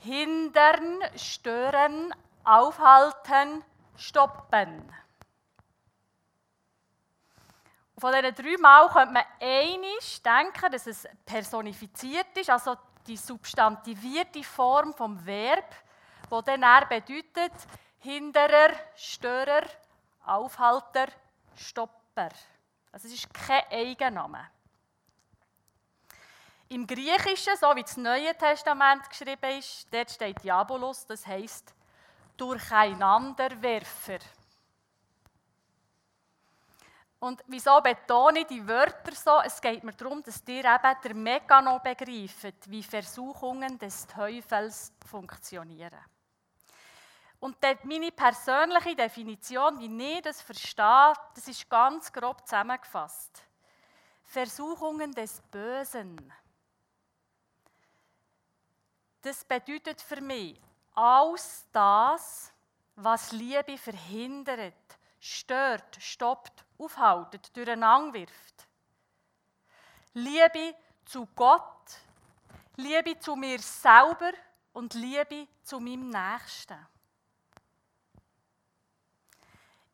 hindern, 0.01 1.01
stören, 1.17 2.13
aufhalten, 2.45 3.63
stoppen. 3.99 4.95
Von 7.99 8.13
diesen 8.13 8.35
drei 8.35 8.57
Mal 8.59 8.89
könnte 8.91 9.13
man 9.13 9.25
einig 9.41 10.23
denken, 10.23 10.71
dass 10.71 10.87
es 10.87 11.09
personifiziert 11.27 12.37
ist, 12.37 12.49
also 12.49 12.77
die 13.07 13.17
substantivierte 13.17 14.45
Form 14.45 14.95
vom 14.95 15.25
Verb, 15.27 15.75
wo 16.31 16.41
dann 16.41 16.63
er 16.63 16.87
bedeutet 16.87 17.53
Hinderer, 17.99 18.71
Störer, 18.95 19.65
Aufhalter, 20.25 21.09
Stopper. 21.57 22.29
Also 22.93 23.09
es 23.09 23.15
ist 23.15 23.35
kein 23.35 23.65
Eigenname. 23.71 24.49
Im 26.69 26.87
Griechischen, 26.87 27.57
so 27.57 27.75
wie 27.75 27.83
das 27.83 27.97
Neue 27.97 28.37
Testament 28.37 29.09
geschrieben 29.09 29.59
ist, 29.59 29.93
dort 29.93 30.11
steht 30.11 30.45
Diabolos, 30.45 31.07
das 31.07 31.27
heißt 31.27 31.75
Durcheinanderwerfer. 32.39 34.21
Und 37.21 37.43
wieso 37.49 37.81
betone 37.81 38.41
ich 38.41 38.47
die 38.47 38.67
Wörter 38.67 39.13
so? 39.13 39.41
Es 39.45 39.61
geht 39.61 39.83
mir 39.83 39.93
darum, 39.93 40.23
dass 40.23 40.43
ihr 40.47 40.65
eben 40.65 41.01
den 41.05 41.23
Mechanismus 41.23 41.83
begreift, 41.83 42.71
wie 42.71 42.83
Versuchungen 42.83 43.77
des 43.79 44.07
Teufels 44.07 44.93
funktionieren. 45.05 45.99
Und 47.41 47.57
meine 47.85 48.13
persönliche 48.13 48.97
Definition, 48.97 49.79
wie 49.81 50.15
ich 50.15 50.23
das 50.23 50.41
verstehe, 50.41 51.13
das 51.35 51.49
ist 51.49 51.69
ganz 51.69 52.13
grob 52.13 52.47
zusammengefasst. 52.47 53.43
Versuchungen 54.23 55.13
des 55.13 55.41
Bösen. 55.51 56.33
Das 59.23 59.45
bedeutet 59.45 60.01
für 60.01 60.21
mich 60.21 60.61
alles 60.99 61.65
das, 61.71 62.53
was 62.97 63.31
Liebe 63.31 63.79
verhindert, 63.79 64.75
stört, 65.21 65.97
stoppt 66.01 66.65
aufhaltet, 66.77 67.57
durcheinander 67.57 68.15
wirft. 68.15 68.67
Liebe 70.15 70.75
zu 71.05 71.29
Gott, 71.37 71.63
Liebe 72.75 73.17
zu 73.21 73.37
mir 73.37 73.61
selber 73.61 74.33
und 74.73 74.95
Liebe 74.95 75.47
zu 75.63 75.79
meinem 75.79 76.11
Nächsten. 76.11 76.87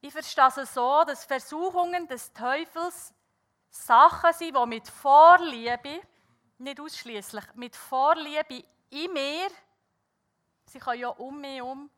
Ich 0.00 0.12
verstehe 0.12 0.62
es 0.62 0.72
so, 0.72 1.04
dass 1.04 1.26
Versuchungen 1.26 2.08
des 2.08 2.32
Teufels 2.32 3.12
Sachen 3.68 4.32
sind, 4.32 4.56
die 4.56 4.66
mit 4.66 4.88
Vorliebe, 4.88 6.00
nicht 6.58 6.80
ausschließlich, 6.80 7.44
mit 7.54 7.76
Vorliebe 7.76 8.64
in 8.88 9.12
mir, 9.12 9.50
sie 10.66 10.78
können 10.78 11.00
ja 11.00 11.08
um 11.08 11.40
mich 11.40 11.56
herum, 11.56 11.90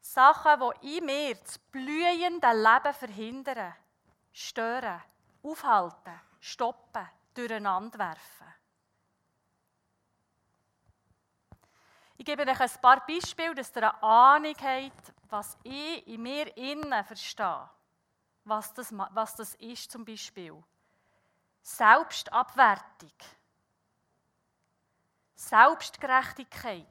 Sachen, 0.00 0.60
die 0.82 0.98
in 0.98 1.04
mir 1.04 1.34
das 1.34 1.58
blühende 1.58 2.52
Leben 2.52 2.94
verhindern, 2.94 3.74
stören, 4.32 5.02
aufhalten, 5.42 6.20
stoppen, 6.40 7.08
durcheinander 7.34 7.98
werfen. 7.98 8.54
Ich 12.16 12.26
gebe 12.26 12.42
euch 12.42 12.60
ein 12.60 12.80
paar 12.82 13.06
Beispiele, 13.06 13.54
dass 13.54 13.74
ihr 13.74 13.82
eine 13.82 14.02
Ahnung 14.02 14.54
habt, 14.60 15.12
was 15.30 15.56
ich 15.62 16.06
in 16.06 16.22
mir 16.22 16.54
innen 16.56 17.04
verstehe. 17.04 17.70
Was 18.44 18.74
das, 18.74 18.92
was 18.92 19.36
das 19.36 19.54
ist 19.54 19.90
zum 19.90 20.04
Beispiel. 20.04 20.62
Selbstabwertung. 21.62 23.12
Selbstgerechtigkeit. 25.40 26.86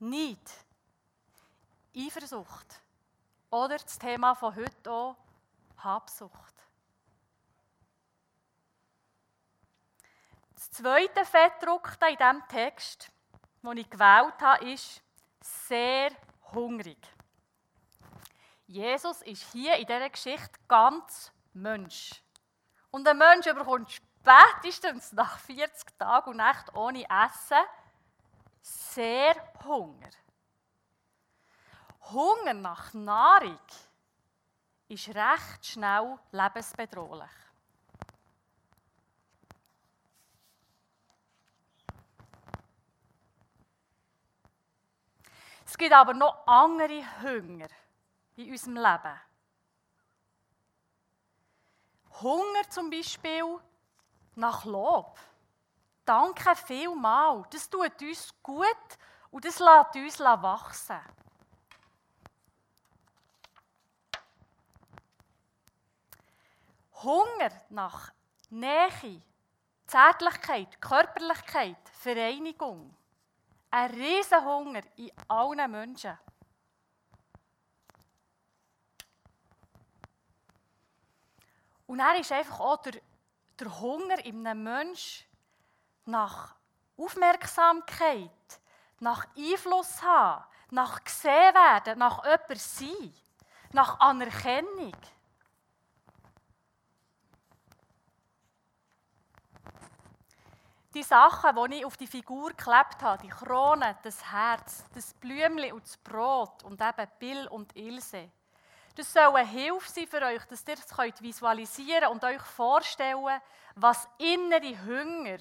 Nicht. 0.00 0.50
Eifersucht. 1.96 2.82
Oder 3.48 3.78
das 3.78 3.96
Thema 3.96 4.34
von 4.34 4.56
heute 4.56 4.90
auch, 4.90 5.16
Habsucht. 5.78 6.54
Das 10.56 10.70
zweite 10.72 11.24
Fettdruckte 11.24 12.06
in 12.08 12.16
diesem 12.16 12.48
Text, 12.48 13.08
den 13.62 13.76
ich 13.76 13.88
gewählt 13.88 14.40
habe, 14.40 14.68
ist 14.72 15.00
sehr 15.40 16.10
hungrig. 16.52 16.98
Jesus 18.66 19.22
ist 19.22 19.52
hier 19.52 19.76
in 19.76 19.86
dieser 19.86 20.10
Geschichte 20.10 20.58
ganz 20.66 21.30
Mensch. 21.52 22.20
Und 22.90 23.06
ein 23.06 23.16
Mensch 23.16 23.44
bekommt 23.44 23.90
spätestens 24.24 25.12
nach 25.12 25.38
40 25.38 25.98
Tagen 25.98 26.30
und 26.30 26.36
Nächten 26.38 26.76
ohne 26.76 27.04
Essen 27.04 27.62
sehr 28.62 29.34
Hunger. 29.64 30.10
Hunger 32.10 32.54
nach 32.54 32.94
Nahrung 32.94 33.58
ist 34.88 35.08
recht 35.08 35.66
schnell 35.66 36.18
lebensbedrohlich. 36.32 37.30
Es 45.66 45.76
gibt 45.76 45.92
aber 45.92 46.14
noch 46.14 46.46
andere 46.46 47.02
Hunger 47.22 47.68
in 48.36 48.50
unserem 48.50 48.76
Leben. 48.76 49.20
Hunger 52.20 52.70
zum 52.70 52.90
Beispiel 52.90 53.58
nach 54.36 54.64
Lob. 54.64 55.18
Danke 56.04 56.54
vielmal. 56.56 57.44
Das 57.50 57.68
tut 57.68 58.00
uns 58.02 58.34
gut 58.42 58.66
und 59.30 59.44
das 59.44 59.58
lässt 59.58 59.96
uns 59.96 60.20
wachsen. 60.20 61.00
Hunger 67.02 67.50
nach 67.68 68.12
Nähe, 68.50 69.22
Zärtlichkeit, 69.86 70.80
Körperlichkeit, 70.80 71.88
Vereinigung. 71.92 72.94
Ein 73.70 73.90
riesen 73.90 74.44
Hunger 74.44 74.82
in 74.96 75.10
allen 75.28 75.70
Menschen. 75.70 76.16
Und 81.86 82.00
er 82.00 82.18
ist 82.18 82.32
einfach 82.32 82.60
auch 82.60 82.76
der, 82.78 83.00
der 83.58 83.80
Hunger 83.80 84.24
in 84.24 84.46
einem 84.46 84.62
Menschen 84.62 85.26
nach 86.04 86.54
Aufmerksamkeit, 86.96 88.30
nach 89.00 89.26
Einfluss 89.36 90.02
haben, 90.02 90.44
nach 90.70 91.02
gesehen 91.02 91.54
werden, 91.54 91.98
nach 91.98 92.24
jemand 92.24 92.60
sein, 92.60 93.14
nach 93.72 94.00
Anerkennung. 94.00 94.92
Die 100.94 101.02
Sachen, 101.02 101.70
die 101.70 101.78
ich 101.78 101.84
auf 101.84 101.96
die 101.96 102.06
Figur 102.06 102.50
geklebt 102.50 103.02
habe, 103.02 103.20
die 103.20 103.28
Krone, 103.28 103.98
das 104.04 104.30
Herz, 104.30 104.84
das 104.94 105.12
Blümchen 105.14 105.72
und 105.72 105.82
das 105.82 105.96
Brot 105.96 106.62
und 106.62 106.80
eben 106.80 107.10
Bill 107.18 107.48
und 107.48 107.74
Ilse, 107.74 108.30
das 108.94 109.12
soll 109.12 109.36
eine 109.36 109.48
Hilfe 109.48 109.90
sein 109.90 110.06
für 110.06 110.22
euch, 110.22 110.44
dass 110.44 110.64
ihr 110.66 110.76
könnt 110.76 111.20
visualisieren 111.20 112.10
und 112.10 112.22
euch 112.22 112.42
vorstellen, 112.42 113.40
was 113.74 114.08
innere 114.18 114.78
Hunger, 114.84 115.38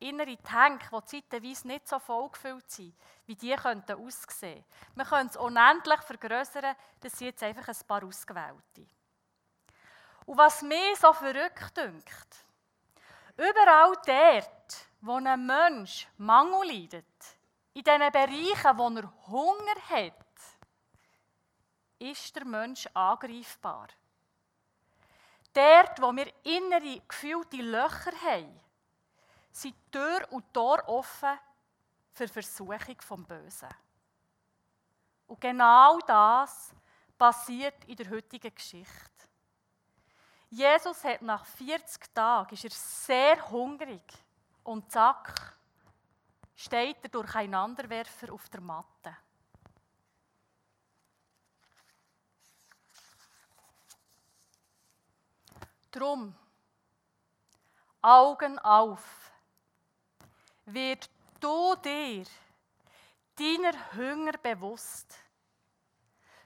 innere 0.00 0.36
Tank, 0.42 0.88
die 0.90 1.22
zeitweise 1.22 1.68
nicht 1.68 1.88
so 1.88 1.98
vollgefüllt 1.98 2.70
sind, 2.70 2.94
wie 3.26 3.36
die 3.36 3.54
könnten 3.54 4.04
aussehen. 4.04 4.64
Man 4.94 5.06
könnte 5.06 5.30
es 5.30 5.36
unendlich 5.36 6.00
vergrößern, 6.00 6.74
das 7.00 7.12
sind 7.12 7.28
jetzt 7.28 7.42
einfach 7.42 7.68
ein 7.68 7.86
paar 7.86 8.04
Ausgewählte. 8.04 8.86
Und 10.26 10.36
was 10.36 10.62
mir 10.62 10.96
so 10.96 11.12
verrückt 11.12 11.76
dünkt, 11.76 12.44
überall 13.36 13.94
dort, 14.04 14.76
wo 15.00 15.14
ein 15.14 15.46
Mensch 15.46 16.08
Mangel 16.18 16.66
leidet, 16.66 17.04
in 17.74 17.84
den 17.84 18.12
Bereichen, 18.12 18.76
wo 18.76 18.88
er 18.88 19.12
Hunger 19.28 19.80
hat, 19.88 20.27
ist 21.98 22.34
der 22.36 22.44
Mensch 22.44 22.86
angreifbar. 22.94 23.88
Dort, 25.52 26.00
wo 26.00 26.14
wir 26.14 26.32
innere, 26.44 27.00
gefühlte 27.06 27.56
Löcher 27.56 28.12
haben, 28.24 28.60
sind 29.50 29.74
Tür 29.90 30.26
und 30.30 30.52
Tor 30.52 30.82
offen 30.86 31.38
für 32.12 32.28
Versuchung 32.28 33.00
vom 33.00 33.24
Bösen. 33.24 33.68
Und 35.26 35.40
genau 35.40 35.98
das 36.00 36.72
passiert 37.16 37.84
in 37.86 37.96
der 37.96 38.10
heutigen 38.10 38.54
Geschichte. 38.54 39.28
Jesus 40.50 41.04
hat 41.04 41.20
nach 41.22 41.44
40 41.44 42.14
Tagen 42.14 42.54
ist 42.54 42.64
er 42.64 42.70
sehr 42.70 43.50
hungrig 43.50 44.02
und 44.64 44.90
zack 44.90 45.56
steht 46.54 46.96
er 47.02 47.10
durch 47.10 47.34
Einanderwerfer 47.34 48.32
auf 48.32 48.48
der 48.48 48.60
Matte. 48.60 49.16
Drum, 55.90 56.34
Augen 58.02 58.58
auf, 58.58 59.32
wird 60.66 61.10
du 61.40 61.74
dir 61.76 62.24
deiner 63.36 63.94
Hunger 63.94 64.32
bewusst. 64.32 65.14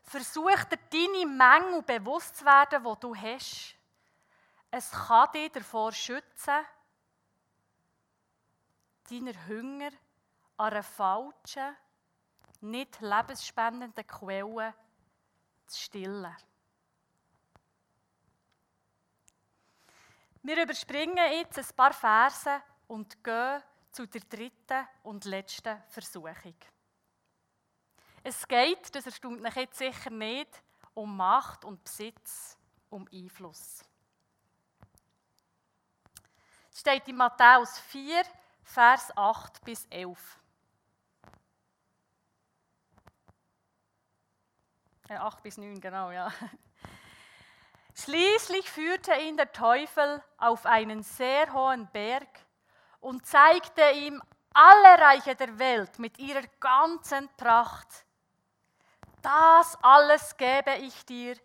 Versuch 0.03 0.65
dir 0.65 0.79
deine 0.91 1.27
Mängel 1.27 1.83
bewusst 1.83 2.37
zu 2.37 2.45
werden, 2.45 2.85
die 2.85 3.01
du 3.01 3.17
hast. 3.17 3.75
Es 4.71 4.91
kann 4.91 5.33
dich 5.33 5.53
davor 5.53 5.93
schützen, 5.93 6.65
deiner 9.11 9.47
Hunger 9.49 9.91
an 10.57 10.73
einer 10.73 10.83
falschen, 10.83 11.77
nicht 12.61 13.01
lebensspendenden 13.01 14.07
Quelle 14.07 14.75
zu 15.67 15.81
stillen. 15.81 16.37
Wir 20.45 20.61
überspringen 20.61 21.17
jetzt 21.33 21.59
ein 21.59 21.77
paar 21.77 21.93
Verse 21.93 22.63
und 22.89 23.23
gehen 23.23 23.63
zu 23.93 24.07
der 24.07 24.23
dritten 24.23 24.89
und 25.05 25.25
letzten 25.25 25.81
Versuchung. 25.89 26.57
Es 28.25 28.47
geht, 28.49 28.93
das 28.93 29.07
erstaunt 29.07 29.41
mich 29.41 29.55
jetzt 29.55 29.79
sicher 29.79 30.11
nicht, 30.11 30.63
um 30.95 31.17
Macht 31.17 31.65
und 31.65 31.85
Besitz, 31.85 32.57
um 32.91 33.09
Einfluss. 33.13 33.85
Es 36.73 36.81
steht 36.81 37.07
in 37.07 37.17
Matthäus 37.17 37.79
4, 37.79 38.25
Vers 38.65 39.17
8 39.17 39.65
bis 39.65 39.87
11. 39.87 40.39
8 45.09 45.43
bis 45.43 45.57
9, 45.59 45.81
genau, 45.81 46.11
ja. 46.11 46.33
Schließlich 47.95 48.71
führte 48.71 49.15
ihn 49.15 49.37
der 49.37 49.53
Teufel 49.53 50.23
auf 50.39 50.67
einen 50.67 51.03
sehr 51.03 51.53
hohen 51.53 51.89
Berg 51.93 52.29
und 53.01 53.27
zeigte 53.27 53.83
ihm 53.93 54.23
alle 54.55 55.03
Reiche 55.03 55.35
der 55.35 55.59
Welt 55.59 55.99
mit 55.99 56.19
ihrer 56.19 56.43
ganzen 56.61 57.29
Pracht. 57.37 58.05
Das 59.21 59.77
alles 59.83 60.37
gebe 60.37 60.75
ich 60.81 61.05
dir, 61.05 61.37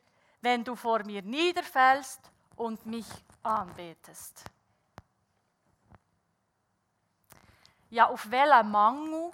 wenn 0.41 0.63
du 0.63 0.75
vor 0.75 1.03
mir 1.03 1.21
niederfällst 1.21 2.31
und 2.55 2.85
mich 2.85 3.07
anbetest. 3.43 4.43
Ja, 7.89 8.07
auf 8.07 8.29
welchen 8.29 8.71
Mangel 8.71 9.31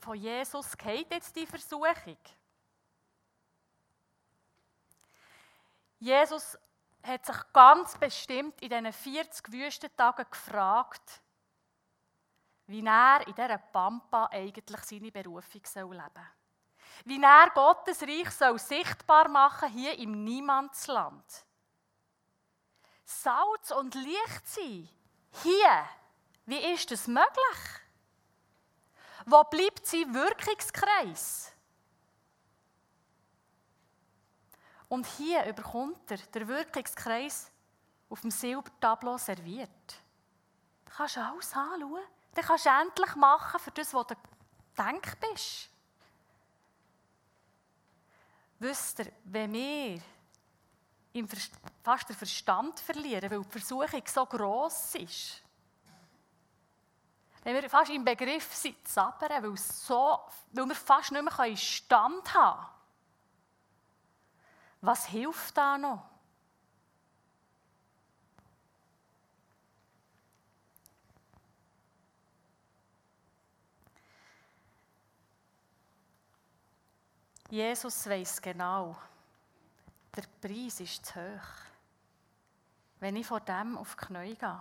von 0.00 0.16
Jesus 0.16 0.76
geht 0.76 1.10
jetzt 1.12 1.34
die 1.36 1.46
Versuchung? 1.46 2.16
Jesus 5.98 6.58
hat 7.02 7.24
sich 7.24 7.36
ganz 7.52 7.96
bestimmt 7.96 8.60
in 8.60 8.68
diesen 8.68 8.92
40 8.92 9.52
Wüstentagen 9.52 10.26
gefragt, 10.30 11.22
wie 12.66 12.84
er 12.84 13.26
in 13.26 13.34
dieser 13.34 13.58
Pampa 13.58 14.26
eigentlich 14.26 14.80
seine 14.82 15.12
Berufung 15.12 15.62
leben 15.62 15.92
soll. 15.92 16.26
Wie 17.04 17.22
er 17.22 17.50
Gottes 17.50 18.02
Reich 18.02 18.30
soll 18.30 18.58
sichtbar 18.58 19.28
machen 19.28 19.68
hier 19.70 19.96
im 19.98 20.24
Niemandsland. 20.24 21.24
Salz 23.04 23.70
und 23.70 23.94
Licht 23.94 24.46
sein. 24.46 24.88
Hier. 25.42 25.88
Wie 26.46 26.72
ist 26.72 26.90
das 26.90 27.06
möglich? 27.06 27.58
Wo 29.26 29.42
bleibt 29.44 29.86
sein 29.86 30.12
Wirkungskreis? 30.14 31.52
Und 34.88 35.06
hier 35.06 35.44
überkommt 35.44 36.10
er 36.10 36.18
der 36.18 36.46
Wirkungskreis 36.46 37.50
auf 38.08 38.20
dem 38.20 38.30
Silbertableau 38.30 39.18
serviert. 39.18 39.68
Du 40.84 40.92
kannst 40.92 41.18
alles 41.18 41.52
anschauen. 41.52 42.02
Dann 42.34 42.44
kannst 42.44 42.66
du 42.66 42.70
endlich 42.70 43.14
machen 43.16 43.60
für 43.60 43.70
das, 43.70 43.92
was 43.92 44.06
du 44.06 44.14
denkst 44.76 45.16
bist. 45.20 45.70
Wisst 48.58 49.00
ihr, 49.00 49.12
wenn 49.24 49.52
wir 49.52 50.00
fast 51.82 52.08
den 52.08 52.16
Verstand 52.16 52.80
verlieren, 52.80 53.30
weil 53.30 53.42
die 53.42 53.50
Versuchung 53.50 54.02
so 54.06 54.26
gross 54.26 54.94
ist, 54.94 55.42
wenn 57.42 57.54
wir 57.54 57.70
fast 57.70 57.90
im 57.90 58.04
Begriff 58.04 58.54
sind, 58.54 58.86
zu 58.86 58.94
sabbern, 58.94 59.42
weil, 59.42 59.56
so, 59.56 60.18
weil 60.52 60.66
wir 60.66 60.74
fast 60.74 61.12
nicht 61.12 61.22
mehr 61.22 61.56
Stand 61.56 62.34
haben 62.34 62.60
können, 62.60 62.75
was 64.86 65.06
hilft 65.06 65.56
da 65.56 65.76
noch? 65.76 66.04
Jesus 77.50 78.08
weiß 78.08 78.42
genau, 78.42 78.96
der 80.14 80.24
Preis 80.40 80.80
ist 80.80 81.06
zu 81.06 81.14
hoch. 81.14 81.40
Wenn 83.00 83.16
ich 83.16 83.26
vor 83.26 83.40
dem 83.40 83.78
auf 83.78 83.96
die 83.96 84.06
Knie 84.06 84.34
gehe. 84.34 84.60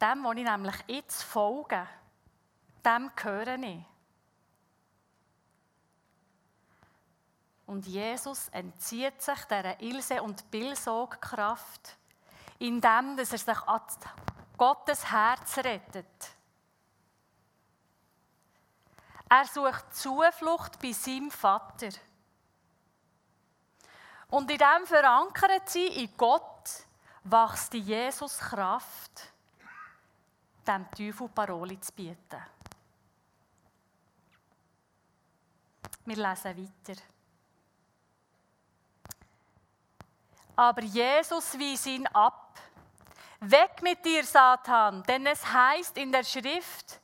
Dem, 0.00 0.24
wo 0.24 0.32
ich 0.32 0.44
nämlich 0.44 0.74
jetzt 0.88 1.22
folge, 1.22 1.86
dem 2.84 3.10
gehöre 3.14 3.58
ich. 3.58 3.84
Und 7.66 7.86
Jesus 7.86 8.48
entzieht 8.48 9.22
sich 9.22 9.44
dieser 9.44 9.80
Ilse- 9.80 10.22
und 10.22 10.50
Billsogkraft, 10.50 11.96
indem 12.58 13.18
er 13.18 13.24
sich 13.24 13.48
an 13.48 13.80
Gottes 14.56 15.10
Herz 15.10 15.58
rettet. 15.58 16.06
Er 19.28 19.46
sucht 19.46 19.94
Zuflucht 19.94 20.78
bei 20.80 20.92
seinem 20.92 21.30
Vater. 21.30 21.88
Und 24.28 24.50
in 24.50 24.58
dem 24.58 24.86
verankert 24.86 25.68
sie 25.68 25.86
in 25.86 26.16
Gott 26.16 26.52
wächst 27.24 27.72
die 27.72 27.80
Jesus 27.80 28.38
Kraft, 28.38 29.32
dem 30.66 30.90
Teufel 30.90 31.28
Paroli 31.28 31.80
zu 31.80 31.92
bieten. 31.92 32.42
Wir 36.04 36.16
lesen 36.16 36.56
weiter. 36.56 37.00
Aber 40.56 40.82
Jesus 40.82 41.58
wies 41.58 41.86
ihn 41.86 42.06
ab. 42.08 42.60
Weg 43.40 43.82
mit 43.82 44.04
dir, 44.04 44.24
Satan, 44.24 45.02
denn 45.04 45.26
es 45.26 45.44
heißt 45.44 45.96
in 45.98 46.12
der 46.12 46.22
Schrift, 46.22 47.00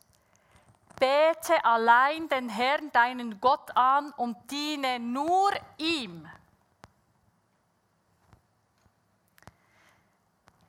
bete 0.99 1.65
allein 1.65 2.29
den 2.29 2.49
Herrn, 2.49 2.93
deinen 2.93 3.41
Gott 3.41 3.77
an 3.77 4.13
und 4.13 4.37
diene 4.51 5.01
nur 5.01 5.51
ihm. 5.79 6.29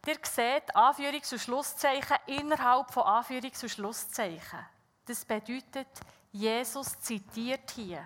Ihr 0.07 0.17
seht 0.23 0.75
Anführungs- 0.75 1.33
und 1.33 1.39
Schlusszeichen 1.39 2.17
innerhalb 2.25 2.91
von 2.91 3.03
Anführungs- 3.03 3.61
und 3.61 3.69
Schlusszeichen. 3.69 4.65
Das 5.05 5.23
bedeutet, 5.23 5.87
Jesus 6.31 6.99
zitiert 6.99 7.69
hier. 7.71 8.03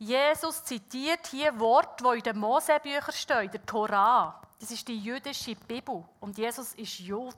Jesus 0.00 0.64
zitiert 0.64 1.26
hier 1.26 1.60
Worte, 1.60 2.02
die 2.02 2.18
in 2.18 2.22
den 2.22 2.38
Mosebüchern 2.38 3.12
stehen, 3.12 3.50
der 3.50 3.66
Torah. 3.66 4.40
Das 4.58 4.70
ist 4.70 4.88
die 4.88 4.98
jüdische 4.98 5.54
Bibel. 5.54 6.02
Und 6.20 6.38
Jesus 6.38 6.74
war 6.74 6.84
Jud. 6.84 7.34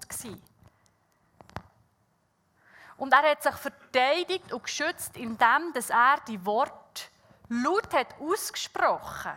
Und 2.98 3.12
er 3.12 3.30
hat 3.32 3.42
sich 3.42 3.54
verteidigt 3.56 4.52
und 4.52 4.62
geschützt, 4.62 5.16
indem 5.16 5.74
er 5.88 6.20
die 6.28 6.46
Worte 6.46 7.02
laut 7.48 7.92
hat 7.92 8.14
ausgesprochen 8.20 9.32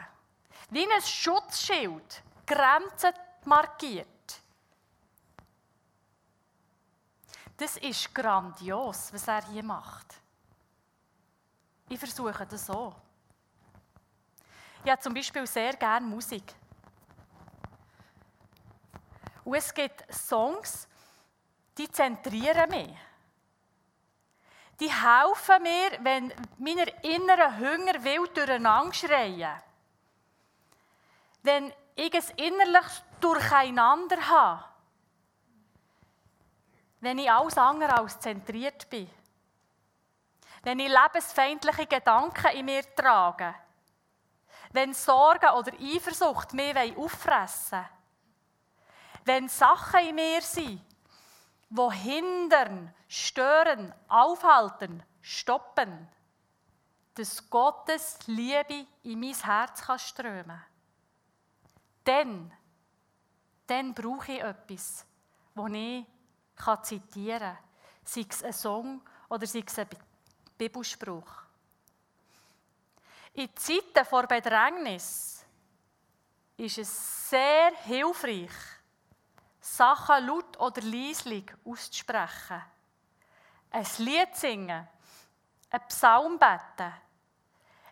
Wie 0.70 0.86
ein 0.86 1.02
Schutzschild, 1.02 2.22
Grenzen 2.46 3.14
markiert. 3.46 4.08
Das 7.58 7.78
ist 7.78 8.14
grandios, 8.14 9.12
was 9.12 9.28
er 9.28 9.44
hier 9.48 9.64
macht. 9.64 10.14
Ich 11.90 11.98
versuche 11.98 12.46
das 12.46 12.68
so. 12.68 12.94
Ich 14.86 14.91
habe 14.91 15.02
zum 15.02 15.15
Beispiel 15.15 15.48
sehr 15.48 15.74
gerne 15.78 16.06
Musik. 16.06 16.43
Und 19.43 19.56
es 19.56 19.74
gibt 19.74 20.06
Songs, 20.13 20.88
die 21.76 21.91
zentrieren 21.91 22.69
mich. 22.69 22.95
Die 24.80 24.91
helfen 24.91 25.63
mir, 25.63 25.98
wenn 26.02 26.32
meine 26.60 26.84
inneren 27.02 27.58
Hunger 27.58 28.04
wild 28.04 28.38
durcheinander 28.38 28.93
schreien. 28.93 29.60
Wenn 31.41 31.74
ich 31.95 32.13
ein 32.13 32.38
innerliches 32.38 33.02
Durcheinander 33.19 34.17
habe. 34.17 34.65
Wenn 37.00 37.17
ich 37.17 37.32
alles 37.32 37.58
andere 37.58 37.98
als 37.98 38.19
zentriert 38.19 38.88
bin. 38.91 39.10
Wenn 40.62 40.78
ich 40.78 40.89
lebensfeindliche 40.89 41.88
Gedanken 41.88 42.56
in 42.56 42.65
mir 42.65 42.84
trage 42.95 43.56
wenn 44.76 44.94
Sorgen 44.94 45.50
oder 45.52 45.72
Eifersucht 45.80 46.54
mich 46.54 46.76
auffressen 46.98 47.80
wollen. 47.80 47.90
Wenn 49.24 49.48
Sachen 49.48 50.02
in 50.02 50.16
mir 50.16 50.42
sind, 50.42 50.82
die 51.70 51.92
hindern, 51.92 52.94
stören, 53.08 53.94
aufhalten, 54.08 55.02
stoppen, 55.22 56.08
dass 57.16 57.50
Gottes 57.50 58.20
Liebe 58.28 58.86
in 59.04 59.22
mein 59.22 59.34
Herz 59.34 59.82
kann 59.82 59.98
strömen 59.98 60.62
Dann, 62.04 62.54
dann 63.68 63.94
brauche 63.94 64.34
ich 64.34 64.42
etwas, 64.42 65.06
das 65.56 65.72
ich 65.72 66.06
zitieren 66.84 67.40
kann. 67.40 67.58
Sei 68.04 68.26
es 68.30 68.44
ein 68.44 68.54
Song 68.54 69.02
oder 69.30 69.48
sei 69.48 69.64
es 69.66 69.80
ein 69.80 69.88
Bibelspruch. 70.58 71.44
In 73.36 73.54
Zeiten 73.58 74.06
vor 74.06 74.28
Bedrängnis 74.28 75.45
ist 76.56 76.78
es 76.78 77.30
sehr 77.30 77.71
hilfreich, 77.84 78.52
Sachen 79.60 80.26
laut 80.26 80.58
oder 80.58 80.82
leislich 80.82 81.52
auszusprechen. 81.65 82.63
Ein 83.71 83.86
Lied 83.98 84.34
singen, 84.36 84.88
ein 85.69 85.88
Psalm 85.89 86.39
beten. 86.39 86.93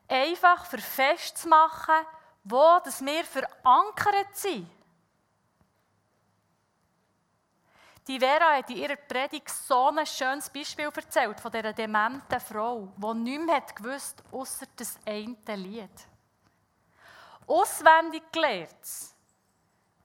Einfach 0.07 0.65
für 0.65 0.77
festzumachen, 0.77 2.05
wo 2.45 2.79
wir 3.01 3.25
verankert 3.25 4.37
sind. 4.37 4.69
Die 8.07 8.19
Vera 8.19 8.57
hat 8.57 8.69
in 8.69 8.77
ihrer 8.77 8.97
Predigt 8.97 9.49
so 9.49 9.87
ein 9.87 10.05
schönes 10.05 10.49
Beispiel 10.49 10.89
erzählt 10.93 11.39
von 11.39 11.51
dieser 11.51 11.71
dementen 11.71 12.39
Frau, 12.39 12.91
die 12.97 13.13
nichts 13.13 13.45
mehr 13.45 13.61
gewusst 13.61 14.23
außer 14.29 14.65
das 14.75 14.97
eine 15.05 15.55
Lied. 15.55 16.07
Auswendig 17.47 18.23
gelernt, 18.31 18.69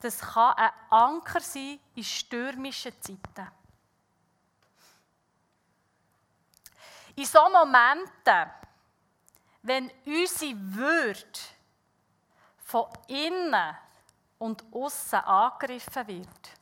das 0.00 0.20
kann 0.20 0.54
ein 0.54 0.70
Anker 0.90 1.40
sein 1.40 1.80
in 1.96 2.04
stürmischen 2.04 2.92
Zeiten. 3.00 3.50
In 7.16 7.24
solchen 7.24 7.52
Momenten, 7.52 8.50
wenn 9.62 9.90
unsere 10.06 10.54
Würde 10.56 11.40
von 12.58 12.86
innen 13.08 13.76
und 14.38 14.64
außen 14.72 15.18
angegriffen 15.18 16.06
wird, 16.06 16.57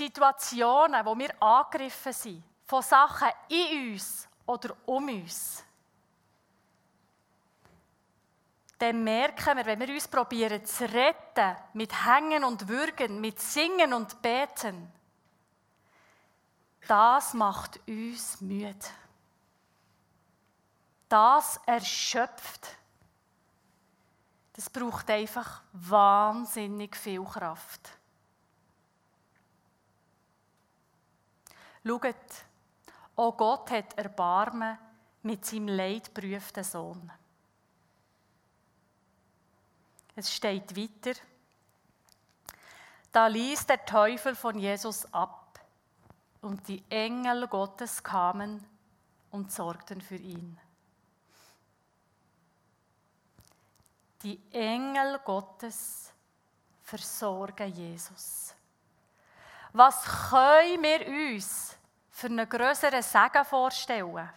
in 0.00 0.06
Situationen, 0.06 1.04
wo 1.04 1.16
wir 1.16 1.42
angegriffen 1.42 2.12
sind, 2.12 2.42
von 2.66 2.82
Sachen 2.82 3.28
in 3.48 3.92
uns 3.92 4.28
oder 4.46 4.76
um 4.86 5.08
uns, 5.08 5.64
dann 8.78 9.04
merken 9.04 9.56
wir, 9.56 9.66
wenn 9.66 9.80
wir 9.80 9.88
uns 9.88 10.08
probieren 10.08 10.64
zu 10.64 10.84
retten, 10.84 11.56
mit 11.74 11.92
Hängen 12.04 12.44
und 12.44 12.68
Würgen, 12.68 13.20
mit 13.20 13.40
Singen 13.40 13.94
und 13.94 14.20
Beten, 14.20 14.92
das 16.86 17.32
macht 17.32 17.80
uns 17.88 18.40
müde. 18.40 18.74
Das 21.08 21.60
erschöpft. 21.66 22.76
Das 24.54 24.68
braucht 24.68 25.08
einfach 25.10 25.62
wahnsinnig 25.72 26.96
viel 26.96 27.24
Kraft. 27.24 27.90
Schaut, 31.86 32.14
auch 33.16 33.36
Gott 33.36 33.70
hat 33.70 33.98
Erbarmen 33.98 34.78
mit 35.22 35.44
seinem 35.44 35.68
leidprüften 35.68 36.64
Sohn. 36.64 37.12
Es 40.16 40.32
steht 40.32 40.76
weiter, 40.76 41.18
da 43.12 43.26
ließ 43.26 43.66
der 43.66 43.84
Teufel 43.84 44.34
von 44.34 44.58
Jesus 44.58 45.12
ab 45.12 45.60
und 46.40 46.66
die 46.68 46.82
Engel 46.88 47.48
Gottes 47.48 48.02
kamen 48.02 48.64
und 49.30 49.52
sorgten 49.52 50.00
für 50.00 50.16
ihn. 50.16 50.58
Die 54.22 54.40
Engel 54.52 55.18
Gottes 55.24 56.12
versorgen 56.82 57.72
Jesus. 57.74 58.53
Was 59.76 60.04
können 60.30 60.84
wir 60.84 61.04
uns 61.08 61.76
für 62.08 62.28
einen 62.28 62.48
größeren 62.48 63.02
Segen 63.02 63.44
vorstellen, 63.44 64.30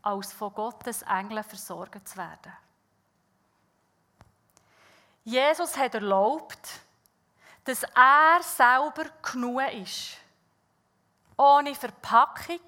als 0.00 0.32
von 0.32 0.54
Gottes 0.54 1.02
Engeln 1.02 1.44
versorgt 1.44 2.08
zu 2.08 2.16
werden? 2.16 2.56
Jesus 5.24 5.76
hat 5.76 5.94
erlaubt, 5.94 6.80
dass 7.64 7.82
er 7.82 8.42
selber 8.42 9.10
genug 9.20 9.60
ist. 9.74 10.16
Ohne 11.36 11.74
Verpackung, 11.74 12.60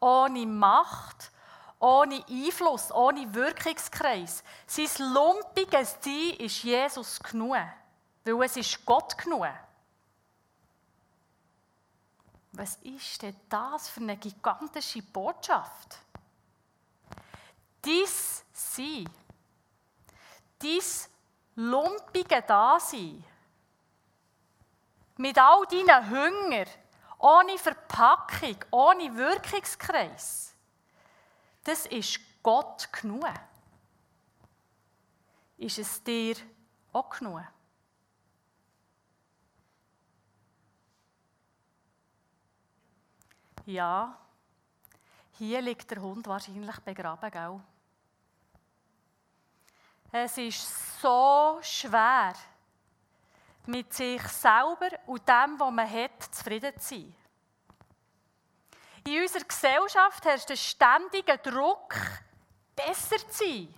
ohne 0.00 0.44
Macht, 0.44 1.30
ohne 1.78 2.22
Einfluss, 2.28 2.92
ohne 2.92 3.32
Wirkungskreis. 3.32 4.44
Sein 4.66 5.14
lumpiges 5.14 5.98
Sein 6.00 6.34
ist 6.44 6.62
Jesus 6.62 7.18
genug, 7.20 7.56
weil 8.22 8.42
es 8.42 8.58
ist 8.58 8.84
Gott 8.84 9.16
genug. 9.16 9.48
Was 12.52 12.76
ist 12.82 13.22
denn 13.22 13.36
das 13.48 13.88
für 13.88 14.00
eine 14.00 14.16
gigantische 14.16 15.02
Botschaft? 15.02 15.98
Dies 17.84 18.44
Sein, 18.52 19.08
dies 20.60 21.08
lumpige 21.54 22.42
Dasein, 22.42 23.24
mit 25.16 25.38
all 25.38 25.64
deinen 25.66 26.10
Hunger 26.10 26.64
ohne 27.18 27.58
Verpackung, 27.58 28.56
ohne 28.70 29.14
Wirkungskreis, 29.16 30.54
das 31.64 31.86
ist 31.86 32.20
Gott 32.42 32.90
genug. 32.92 33.26
Ist 35.58 35.78
es 35.78 36.02
dir 36.02 36.36
auch 36.92 37.10
genug? 37.10 37.42
Ja, 43.70 44.18
hier 45.38 45.60
liegt 45.60 45.88
der 45.88 46.02
Hund 46.02 46.26
wahrscheinlich 46.26 46.76
begraben, 46.80 47.30
gell? 47.30 47.60
Es 50.10 50.36
ist 50.38 51.00
so 51.00 51.60
schwer, 51.62 52.34
mit 53.66 53.94
sich 53.94 54.22
selber 54.22 54.88
und 55.06 55.28
dem, 55.28 55.60
was 55.60 55.70
man 55.70 55.88
hat, 55.88 56.34
zufrieden 56.34 56.72
zu 56.80 56.88
sein. 56.88 57.14
In 59.06 59.22
unserer 59.22 59.44
Gesellschaft 59.44 60.24
herrscht 60.24 60.50
ein 60.50 60.56
ständiger 60.56 61.36
Druck, 61.36 61.94
besser 62.74 63.18
zu 63.18 63.44
sein, 63.44 63.74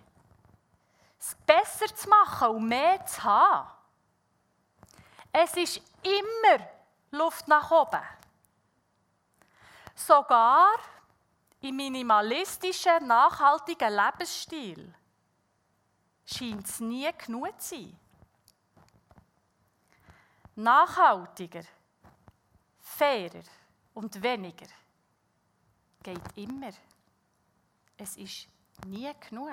es 1.18 1.34
besser 1.34 1.94
zu 1.94 2.08
machen 2.08 2.48
und 2.48 2.66
mehr 2.66 3.04
zu 3.04 3.22
haben. 3.22 3.68
Es 5.30 5.54
ist 5.54 5.82
immer 6.02 6.66
Luft 7.10 7.46
nach 7.46 7.70
oben. 7.70 8.00
Sogar 10.06 10.78
im 11.60 11.76
minimalistischen, 11.76 13.06
nachhaltigen 13.06 13.94
Lebensstil 13.94 14.94
scheint 16.24 16.66
es 16.66 16.80
nie 16.80 17.10
genug 17.16 17.60
zu 17.60 17.76
sein. 17.76 17.98
Nachhaltiger, 20.56 21.62
fairer 22.80 23.44
und 23.94 24.20
weniger 24.20 24.66
geht 26.02 26.36
immer. 26.36 26.72
Es 27.96 28.16
ist 28.16 28.48
nie 28.86 29.10
genug. 29.28 29.50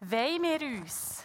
Wollen 0.00 0.42
wir 0.42 0.80
uns 0.80 1.24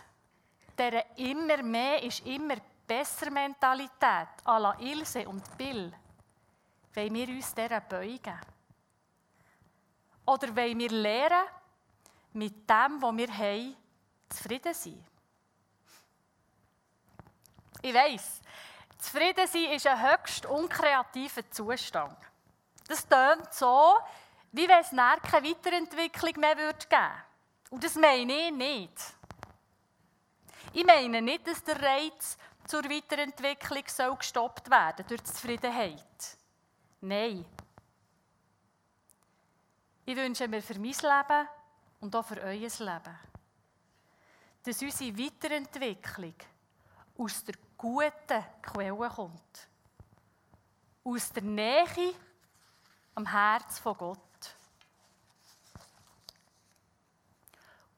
dieser 0.77 1.17
immer 1.17 1.63
mehr 1.63 2.03
ist 2.03 2.25
immer 2.25 2.57
besser 2.87 3.29
Mentalität 3.29 4.29
à 4.45 4.59
la 4.59 4.75
Ilse 4.79 5.27
und 5.27 5.57
Bill, 5.57 5.91
wollen 6.97 7.13
wir 7.13 7.27
uns 7.29 7.53
dieser 7.53 7.79
beugen? 7.79 8.39
Oder 10.25 10.55
wollen 10.55 10.79
wir 10.79 10.89
lernen, 10.89 11.47
mit 12.33 12.69
dem, 12.69 13.01
was 13.01 13.17
wir 13.17 13.37
haben, 13.37 13.75
zufrieden 14.27 14.73
sein? 14.73 15.05
Ich 17.81 17.93
weiss, 17.93 18.41
zufrieden 18.97 19.47
sein 19.47 19.71
ist 19.71 19.87
ein 19.87 20.11
höchst 20.11 20.45
unkreativer 20.47 21.49
Zustand. 21.51 22.17
Das 22.87 23.07
tönt 23.07 23.53
so, 23.53 23.97
wie 24.51 24.67
wenn 24.67 24.79
es 24.79 24.89
keine 24.89 25.47
Weiterentwicklung 25.47 26.39
mehr 26.39 26.55
geben 26.55 26.65
würde. 26.89 27.13
Und 27.69 27.83
das 27.83 27.95
meine 27.95 28.47
ich 28.47 28.51
nicht. 28.51 28.93
Ich 30.73 30.85
meine 30.85 31.21
nicht, 31.21 31.47
dass 31.47 31.63
der 31.63 31.81
Reiz 31.81 32.37
zur 32.65 32.83
Weiterentwicklung 32.85 33.83
soll 33.87 34.15
gestoppt 34.15 34.69
werden 34.69 35.05
durch 35.07 35.21
die 35.21 35.31
Zufriedenheit. 35.31 36.36
Nein. 37.01 37.45
Ich 40.05 40.15
wünsche 40.15 40.47
mir 40.47 40.61
für 40.61 40.79
mein 40.79 40.91
Leben 40.91 41.47
und 41.99 42.15
auch 42.15 42.25
für 42.25 42.41
euer 42.41 42.53
Leben, 42.55 43.19
dass 44.63 44.81
unsere 44.81 45.17
Weiterentwicklung 45.17 46.35
aus 47.17 47.43
der 47.43 47.55
guten 47.77 48.43
Quelle 48.61 49.09
kommt. 49.09 49.67
Aus 51.03 51.31
der 51.31 51.43
Nähe 51.43 52.13
am 53.15 53.25
Herz 53.25 53.79
von 53.79 53.97
Gott. 53.97 54.19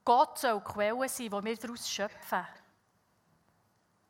Gott 0.04 0.38
soll 0.38 0.60
die 0.60 0.72
Quelle 0.72 1.08
sein, 1.08 1.32
wo 1.32 1.44
wir 1.44 1.56
daraus 1.56 1.88
schöpfen. 1.88 2.46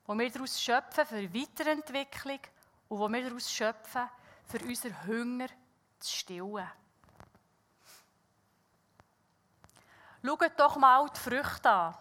Wo 0.06 0.18
wir 0.18 0.30
daraus 0.30 0.60
schöpfen 0.60 1.06
für 1.06 1.34
Weiterentwicklung 1.34 2.40
und 2.88 2.98
wo 2.98 3.08
wir 3.08 3.24
daraus 3.24 3.52
schöpfen, 3.52 4.08
für 4.50 4.64
unseren 4.64 5.06
Hunger 5.06 5.46
zu 6.00 6.16
stillen. 6.16 6.68
Schaut 10.24 10.58
doch 10.58 10.76
mal 10.76 11.08
die 11.08 11.18
Früchte 11.20 11.70
an, 11.70 11.96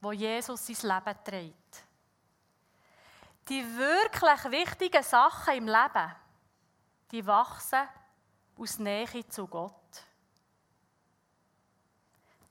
wo 0.00 0.12
Jesus 0.12 0.66
sein 0.66 0.90
Leben 0.90 1.24
trägt. 1.24 1.84
Die 3.48 3.64
wirklich 3.76 4.44
wichtigen 4.50 5.02
Sachen 5.02 5.54
im 5.54 5.66
Leben, 5.68 6.14
die 7.12 7.24
wachsen 7.24 7.88
aus 8.58 8.78
Nähe 8.78 9.28
zu 9.28 9.46
Gott. 9.46 9.72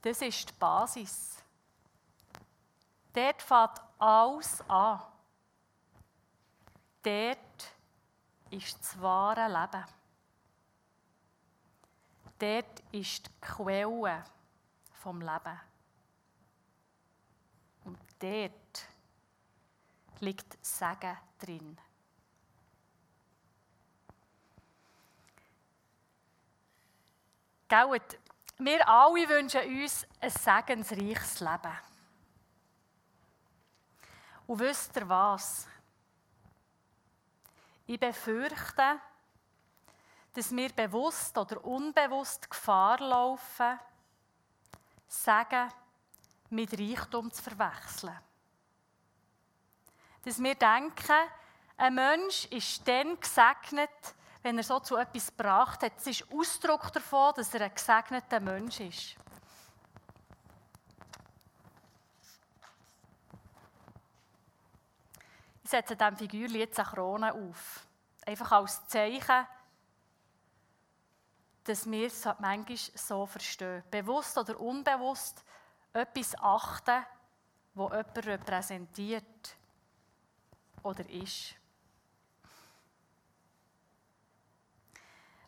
Das 0.01 0.21
ist 0.21 0.49
die 0.49 0.53
Basis. 0.53 1.43
Dort 3.11 3.41
fängt 3.41 3.81
alles 3.99 4.61
an. 4.69 5.01
Dort 7.03 7.74
ist 8.49 8.79
das 8.79 9.01
wahre 9.01 9.47
Leben. 9.47 9.85
Dort 12.37 12.83
ist 12.91 13.27
die 13.27 13.31
Quelle 13.41 14.23
vom 14.93 15.21
Leben. 15.21 15.61
Und 17.85 17.99
dort 18.19 18.87
liegt 20.19 20.65
Segen 20.65 21.17
drin. 21.39 21.77
Gut, 27.67 28.19
wir 28.57 28.87
alle 28.87 29.27
wünschen 29.29 29.61
uns 29.61 30.05
ein 30.19 30.29
segensreiches 30.29 31.39
Leben. 31.39 31.77
Und 34.47 34.59
wisst 34.59 34.95
ihr 34.95 35.09
was? 35.09 35.67
Ich 37.87 37.99
befürchte, 37.99 38.99
dass 40.33 40.51
wir 40.55 40.69
bewusst 40.69 41.37
oder 41.37 41.63
unbewusst 41.63 42.49
Gefahr 42.49 42.99
laufen, 42.99 43.79
Sagen 45.07 45.71
mit 46.49 46.73
Reichtum 46.73 47.31
zu 47.31 47.41
verwechseln. 47.43 48.17
Dass 50.23 50.41
wir 50.41 50.55
denken, 50.55 51.29
ein 51.77 51.95
Mensch 51.95 52.45
ist 52.45 52.87
dann 52.87 53.19
gesegnet, 53.19 54.15
wenn 54.41 54.57
er 54.57 54.63
so 54.63 54.79
zu 54.79 54.97
etwas 54.97 55.27
gebracht 55.27 55.83
hat. 55.83 55.95
Das 55.95 56.07
ist 56.07 56.25
Ausdruck 56.33 56.91
davon, 56.91 57.33
dass 57.35 57.53
er 57.53 57.61
ein 57.61 57.73
gesegneter 57.73 58.39
Mensch 58.39 58.79
ist. 58.79 59.15
Ich 65.65 65.71
setze 65.71 65.95
diesem 65.95 66.15
Figürchen 66.15 66.59
jetzt 66.59 66.79
eine 66.79 66.87
Krone 66.87 67.33
auf. 67.33 67.87
Einfach 68.23 68.51
als 68.51 68.87
Zeichen, 68.87 69.47
dass 71.63 71.89
wir 71.89 72.05
es 72.05 72.23
manchmal 72.37 72.77
so 72.77 73.25
verstehen. 73.25 73.83
Bewusst 73.89 74.37
oder 74.37 74.59
unbewusst 74.59 75.43
etwas 75.91 76.37
achten, 76.39 77.03
wo 77.73 77.85
jemand 77.85 78.27
repräsentiert 78.27 79.55
oder 80.83 81.09
ist. 81.09 81.55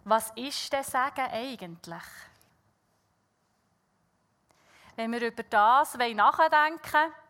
Was 0.03 0.31
ist 0.31 0.73
denn 0.73 0.83
Sagen 0.83 1.27
eigentlich? 1.29 2.03
Wenn 4.95 5.11
wir 5.11 5.27
über 5.27 5.43
das 5.43 5.93
nachdenken 5.93 6.81
wollen, 6.91 7.26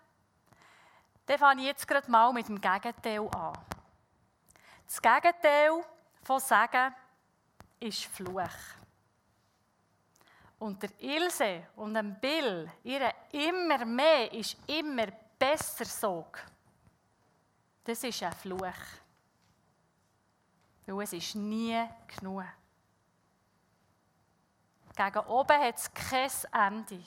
dann 1.28 1.38
fange 1.38 1.62
ich 1.62 1.68
jetzt 1.68 1.88
gerade 1.88 2.10
mal 2.10 2.32
mit 2.32 2.48
dem 2.48 2.60
Gegenteil 2.60 3.30
an. 3.36 3.54
Das 4.86 5.02
Gegenteil 5.02 5.84
von 6.24 6.40
Sagen 6.40 6.96
ist 7.80 8.06
Fluch. 8.06 8.50
Und 10.58 10.82
der 10.82 10.90
Ilse 11.00 11.68
und 11.76 11.94
dem 11.94 12.16
Bill, 12.20 12.72
ihre 12.84 13.14
immer 13.32 13.86
mehr 13.86 14.32
ist 14.34 14.58
immer 14.68 15.08
besser 15.38 15.86
Sog. 15.86 16.40
Das 17.84 18.04
ist 18.04 18.24
ein 18.24 18.32
Fluch. 18.32 18.62
Weil 20.86 21.04
es 21.04 21.14
ist 21.14 21.36
nie 21.36 21.86
genug. 22.18 22.46
Gegen 24.96 25.20
oben 25.28 25.62
hat 25.62 25.76
es 25.76 25.94
kein 25.94 26.32
Ende. 26.54 27.04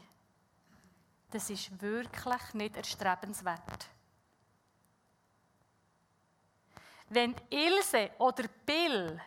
Das 1.30 1.48
ist 1.48 1.80
wirklich 1.80 2.54
nicht 2.54 2.76
erstrebenswert. 2.76 3.88
Wenn 7.12 7.34
Ilse 7.50 8.12
oder 8.18 8.44
Bill 8.64 9.20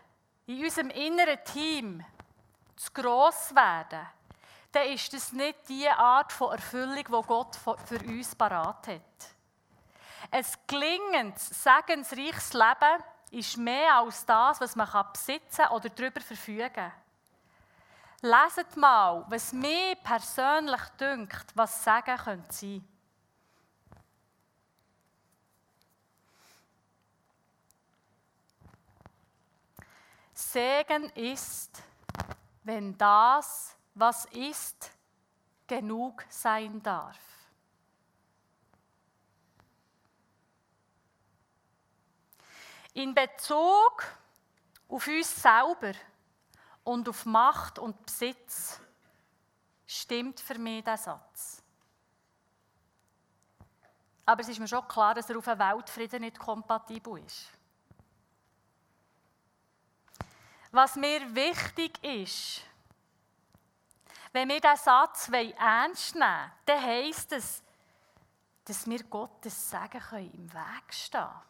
in 0.46 0.64
unserem 0.64 0.90
inneren 0.90 1.44
Team 1.44 2.06
zu 2.78 2.92
gross 2.94 3.54
werden, 3.54 4.08
dann 4.72 4.88
ist 4.88 5.12
das 5.12 5.34
nicht 5.34 5.68
die 5.68 5.90
Art 5.90 6.32
von 6.32 6.54
Erfüllung, 6.54 7.04
die 7.04 7.28
Gott 7.28 7.58
für 7.86 8.00
uns 8.00 8.34
parat 8.36 8.88
hat. 8.88 9.02
Ein 10.32 10.46
gelingendes, 10.66 11.50
segensreiches 11.62 12.54
Leben 12.54 13.04
ist 13.32 13.58
mehr 13.58 13.98
als 13.98 14.26
das, 14.26 14.62
was 14.62 14.78
man 14.78 14.88
besitzen 15.12 15.68
oder 15.68 15.90
darüber 15.90 16.22
verfügen 16.22 16.72
kann. 16.72 16.94
Leset 18.22 18.78
mal, 18.78 19.26
was 19.28 19.52
mir 19.52 19.96
persönlich 19.96 20.82
dünkt, 20.98 21.48
was 21.54 21.84
Sagen 21.84 22.18
könnte 22.18 22.54
sein. 22.54 22.93
Segen 30.52 31.10
ist, 31.12 31.82
wenn 32.64 32.98
das, 32.98 33.76
was 33.94 34.26
ist, 34.26 34.91
genug 35.68 36.26
sein 36.30 36.82
darf. 36.82 37.18
In 42.94 43.14
Bezug 43.16 44.04
auf 44.88 45.08
uns 45.08 45.41
selber 45.41 45.94
und 46.84 47.10
auf 47.10 47.26
Macht 47.26 47.80
und 47.80 48.06
Besitz 48.06 48.80
stimmt 49.88 50.39
für 50.39 50.60
mich 50.60 50.84
der 50.84 50.98
Satz. 50.98 51.64
Aber 54.26 54.41
es 54.41 54.50
ist 54.50 54.60
mir 54.60 54.68
schon 54.68 54.88
klar, 54.88 55.16
dass 55.16 55.30
er 55.30 55.38
auf 55.38 55.48
einen 55.48 55.60
Weltfrieden 55.60 56.22
nicht 56.22 56.38
kompatibel 56.38 57.18
ist. 57.26 57.50
Was 60.74 60.96
mir 60.96 61.36
wichtig 61.36 62.04
ist, 62.04 62.62
wenn 64.32 64.50
wir 64.50 64.60
diesen 64.60 64.76
Satz 64.76 65.30
ernst 65.30 66.16
nehmen 66.16 66.28
wollen, 66.28 66.52
dann 66.66 66.82
heisst 66.82 67.32
es, 67.32 67.62
dass 68.66 68.90
wir 68.90 69.04
Gottes 69.04 69.70
Segen 69.70 70.32
im 70.34 70.52
Weg 70.52 70.92
stehen 70.92 71.22
können. 71.22 71.42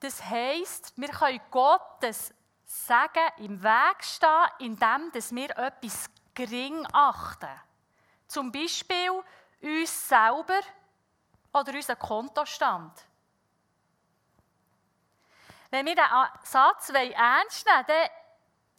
Das 0.00 0.24
heisst, 0.24 0.94
wir 0.96 1.08
können 1.08 1.42
Gottes 1.50 2.32
Segen 2.64 3.32
im 3.36 3.62
Weg 3.62 4.02
stehen, 4.02 4.48
indem 4.60 5.12
wir 5.12 5.58
etwas 5.58 6.08
gering 6.32 6.86
achten. 6.90 7.60
Zum 8.26 8.50
Beispiel 8.50 9.10
uns 9.60 10.08
selber 10.08 10.60
oder 11.52 11.74
unseren 11.74 11.98
Kontostand. 11.98 13.04
Wenn 15.74 15.86
wir 15.86 15.96
diesen 15.96 16.28
Satz 16.44 16.88
ernst 16.90 17.66
nehmen 17.66 17.84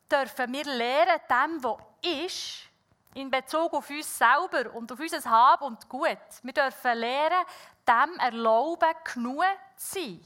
dann 0.10 0.26
dürfen 0.26 0.54
wir 0.54 0.64
lernen, 0.64 1.20
dem, 1.30 1.62
was 1.62 1.78
ist, 2.02 2.70
in 3.16 3.30
Bezug 3.30 3.74
auf 3.74 3.90
uns 3.90 4.18
selber 4.18 4.74
und 4.74 4.90
auf 4.90 5.00
unser 5.02 5.30
Hab 5.30 5.62
und 5.62 5.90
Gut. 5.90 6.18
Wir 6.42 6.54
dürfen 6.54 6.98
lernen, 6.98 7.46
dem 7.86 8.18
erlauben, 8.18 8.94
genug 9.14 9.44
zu 9.76 10.00
sein. 10.00 10.26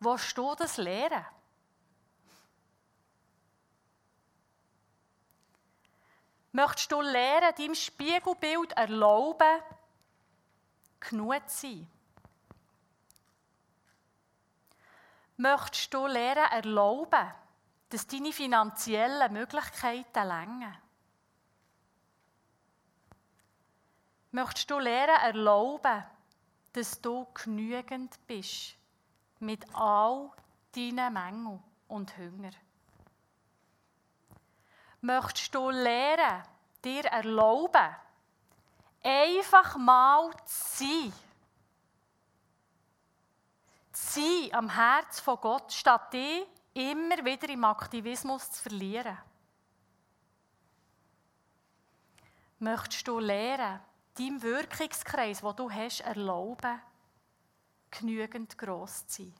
Willst 0.00 0.38
du 0.38 0.54
das 0.54 0.78
lernen? 0.78 1.26
Möchtest 6.52 6.90
du 6.90 7.02
lernen, 7.02 7.54
deinem 7.54 7.74
Spiegelbild 7.74 8.72
erlauben, 8.72 9.60
genug 11.00 11.50
zu 11.50 11.66
sein? 11.66 11.97
Möchtest 15.38 15.92
du 15.94 16.06
lernen, 16.06 16.52
erlauben, 16.52 17.32
dass 17.88 18.06
deine 18.06 18.32
finanziellen 18.32 19.32
Möglichkeiten 19.32 20.28
länger? 20.28 20.74
Möchtest 24.30 24.70
du 24.70 24.78
lernen, 24.78 25.16
erlauben, 25.22 26.04
dass 26.74 27.00
du 27.00 27.26
genügend 27.32 28.18
bist? 28.26 28.78
mit 29.40 29.64
all 29.74 30.30
deinen 30.74 31.12
Mängeln 31.12 31.62
und 31.88 32.16
Hunger. 32.16 32.50
Möchtest 35.00 35.54
du 35.54 35.70
lernen, 35.70 36.42
dir 36.84 37.04
erlauben, 37.04 37.94
einfach 39.02 39.76
mal 39.76 40.30
zu 40.44 40.84
sein? 40.84 41.12
Sein 44.00 44.48
am 44.52 44.70
Herz 44.70 45.18
von 45.18 45.40
Gott, 45.40 45.72
statt 45.72 46.12
dich 46.12 46.46
immer 46.72 47.24
wieder 47.24 47.48
im 47.48 47.64
Aktivismus 47.64 48.48
zu 48.52 48.62
verlieren. 48.62 49.18
Möchtest 52.60 53.08
du 53.08 53.18
lernen, 53.18 53.80
deinem 54.16 54.40
Wirkungskreis, 54.40 55.42
wo 55.42 55.52
du 55.52 55.68
hast, 55.68 56.00
erlauben, 56.02 56.80
genügend 57.90 58.56
groß 58.56 59.08
zu 59.08 59.22
sein. 59.24 59.34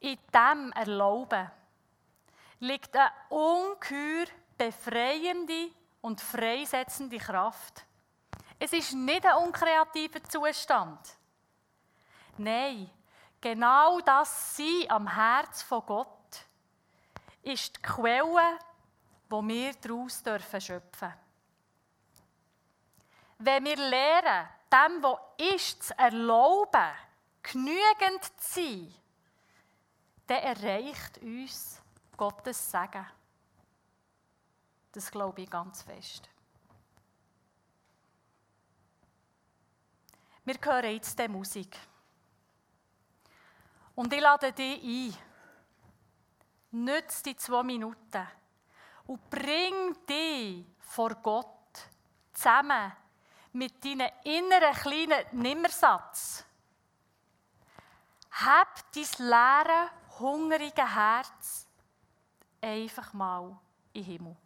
In 0.00 0.18
diesem 0.32 0.72
Erlauben 0.72 1.50
liegt 2.60 2.96
eine 2.96 3.12
ungeheuer 3.28 4.26
befreiende 4.56 5.72
und 6.00 6.22
freisetzende 6.22 7.18
Kraft. 7.18 7.84
Es 8.58 8.72
ist 8.72 8.92
nicht 8.92 9.24
ein 9.24 9.36
unkreativer 9.36 10.22
Zustand. 10.24 10.98
Nein, 12.38 12.90
genau 13.40 14.00
das 14.00 14.56
Sein 14.56 14.84
am 14.88 15.06
Herz 15.06 15.62
von 15.62 15.84
Gott 15.86 16.08
ist 17.42 17.76
die 17.76 17.82
Quelle, 17.82 18.58
wo 19.28 19.46
wir 19.46 19.72
daraus 19.74 20.22
schöpfen 20.24 20.60
dürfen. 20.60 21.14
Wenn 23.38 23.64
wir 23.64 23.76
lernen, 23.76 24.48
dem, 24.72 25.02
was 25.02 25.54
ist, 25.54 25.82
zu 25.84 25.98
erlauben, 25.98 26.90
genügend 27.42 28.24
zu 28.38 28.60
sein, 28.60 28.94
dann 30.26 30.42
erreicht 30.42 31.18
uns 31.18 31.80
Gottes 32.16 32.70
Segen. 32.70 33.06
Das 34.92 35.10
glaube 35.10 35.42
ich 35.42 35.50
ganz 35.50 35.82
fest. 35.82 36.28
Wir 40.48 40.56
hören 40.64 40.94
jetzt 40.94 41.18
die 41.18 41.28
Musik. 41.28 41.76
Und 43.94 44.10
ich 44.14 44.20
lade 44.22 44.50
dich 44.50 44.82
ein. 44.82 45.14
Nütze 46.70 47.22
die 47.24 47.36
zwei 47.36 47.62
Minuten 47.62 48.26
und 49.08 49.28
bring 49.28 49.94
dich 50.08 50.64
vor 50.78 51.16
Gott 51.16 51.90
zusammen 52.32 52.92
mit 53.52 53.84
deinem 53.84 54.08
inneren 54.24 54.72
kleinen 54.72 55.26
Nimmersatz. 55.32 56.46
Hab 58.30 58.90
dein 58.92 59.28
leere, 59.28 59.90
hungrige 60.18 60.94
Herz 60.94 61.66
einfach 62.62 63.12
mal 63.12 63.54
den 63.94 64.02
Himmel. 64.02 64.36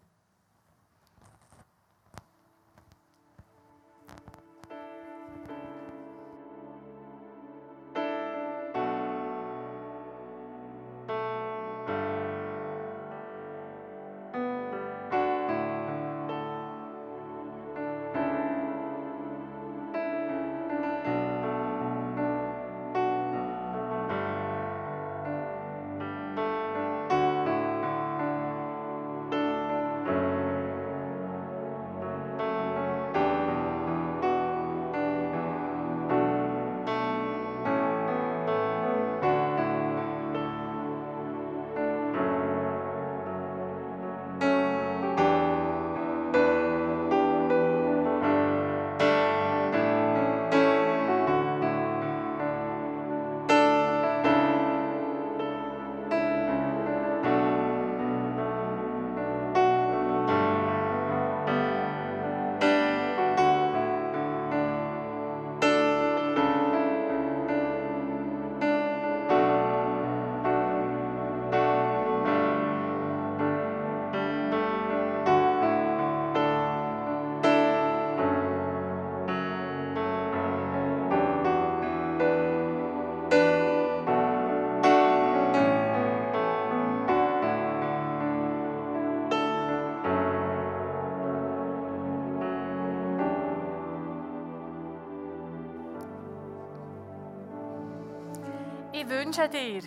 Wünsche 99.12 99.48
dir 99.48 99.82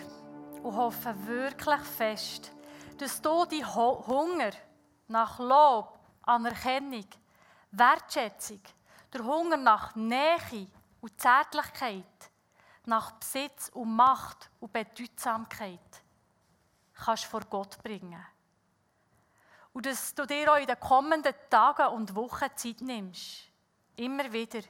und 0.61 0.75
hoffe 0.75 1.15
wirklich 1.25 1.81
fest, 1.81 2.51
dass 2.97 3.21
du 3.21 3.45
die 3.45 3.65
Hunger 3.65 4.51
nach 5.07 5.39
Lob, 5.39 5.99
Anerkennung, 6.23 7.05
Wertschätzung, 7.71 8.61
der 9.13 9.23
Hunger 9.23 9.57
nach 9.57 9.95
Nähe 9.95 10.67
und 11.01 11.19
Zärtlichkeit, 11.19 12.31
nach 12.85 13.11
Besitz 13.13 13.69
und 13.73 13.95
Macht 13.95 14.49
und 14.59 14.71
Bedeutsamkeit 14.71 15.79
kannst 16.93 17.25
vor 17.25 17.41
Gott 17.49 17.81
bringen. 17.83 18.25
Und 19.73 19.85
dass 19.85 20.13
du 20.13 20.25
dir 20.25 20.53
auch 20.53 20.57
in 20.57 20.67
den 20.67 20.79
kommenden 20.79 21.33
Tagen 21.49 21.93
und 21.93 22.15
Wochen 22.15 22.49
Zeit 22.55 22.79
nimmst, 22.79 23.49
immer 23.97 24.31
wieder 24.31 24.61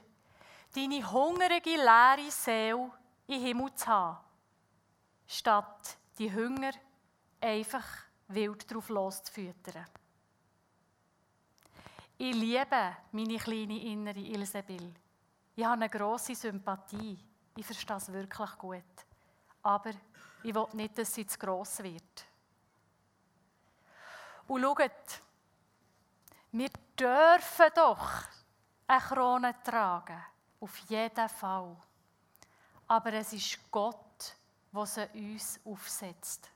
deine 0.74 1.12
hungrige, 1.12 1.76
leere 1.76 2.30
Seele 2.30 2.90
den 3.28 3.40
Himmel 3.40 3.74
zu 3.74 3.86
haben, 3.86 4.25
statt 5.26 5.96
die 6.18 6.32
Hunger 6.32 6.72
einfach 7.40 7.84
wild 8.28 8.70
drauf 8.70 8.88
loszufüttern. 8.88 9.86
Ich 12.18 12.34
liebe 12.34 12.96
meine 13.12 13.36
kleine 13.36 13.78
innere 13.82 14.18
Ilsebill. 14.18 14.94
Ich 15.54 15.64
habe 15.64 15.74
eine 15.74 15.90
grosse 15.90 16.34
Sympathie. 16.34 17.18
Ich 17.56 17.66
verstehe 17.66 17.96
es 17.96 18.12
wirklich 18.12 18.58
gut. 18.58 18.82
Aber 19.62 19.90
ich 20.42 20.54
will 20.54 20.66
nicht, 20.72 20.96
dass 20.96 21.12
sie 21.12 21.26
zu 21.26 21.38
gross 21.38 21.82
wird. 21.82 22.24
Und 24.48 24.62
schaut, 24.62 25.20
wir 26.52 26.70
dürfen 26.98 27.70
doch 27.74 28.08
eine 28.86 29.00
Krone 29.00 29.54
tragen. 29.62 30.22
Auf 30.60 30.76
jeden 30.88 31.28
Fall. 31.28 31.76
Aber 32.86 33.12
es 33.12 33.32
ist 33.32 33.70
Gott, 33.70 34.05
der 34.72 34.86
sie 34.86 35.06
uns 35.14 35.60
aufsetzt. 35.64 36.50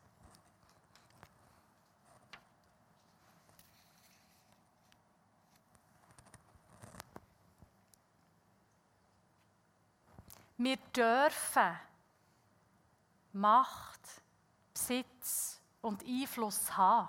Wir 10.63 10.77
dürfen 10.95 11.79
Macht, 13.33 14.01
Besitz 14.75 15.59
und 15.81 16.05
Einfluss 16.05 16.77
haben. 16.77 17.09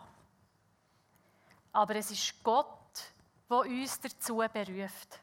Aber 1.73 1.95
es 1.95 2.11
ist 2.11 2.41
Gott, 2.43 3.13
der 3.49 3.57
uns 3.57 3.99
dazu 3.99 4.37
beruft. 4.37 5.19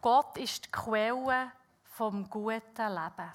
Gott 0.00 0.36
ist 0.36 0.66
die 0.66 0.70
Quelle 0.72 1.52
vom 1.98 2.30
guten 2.30 2.94
Leben. 2.94 3.32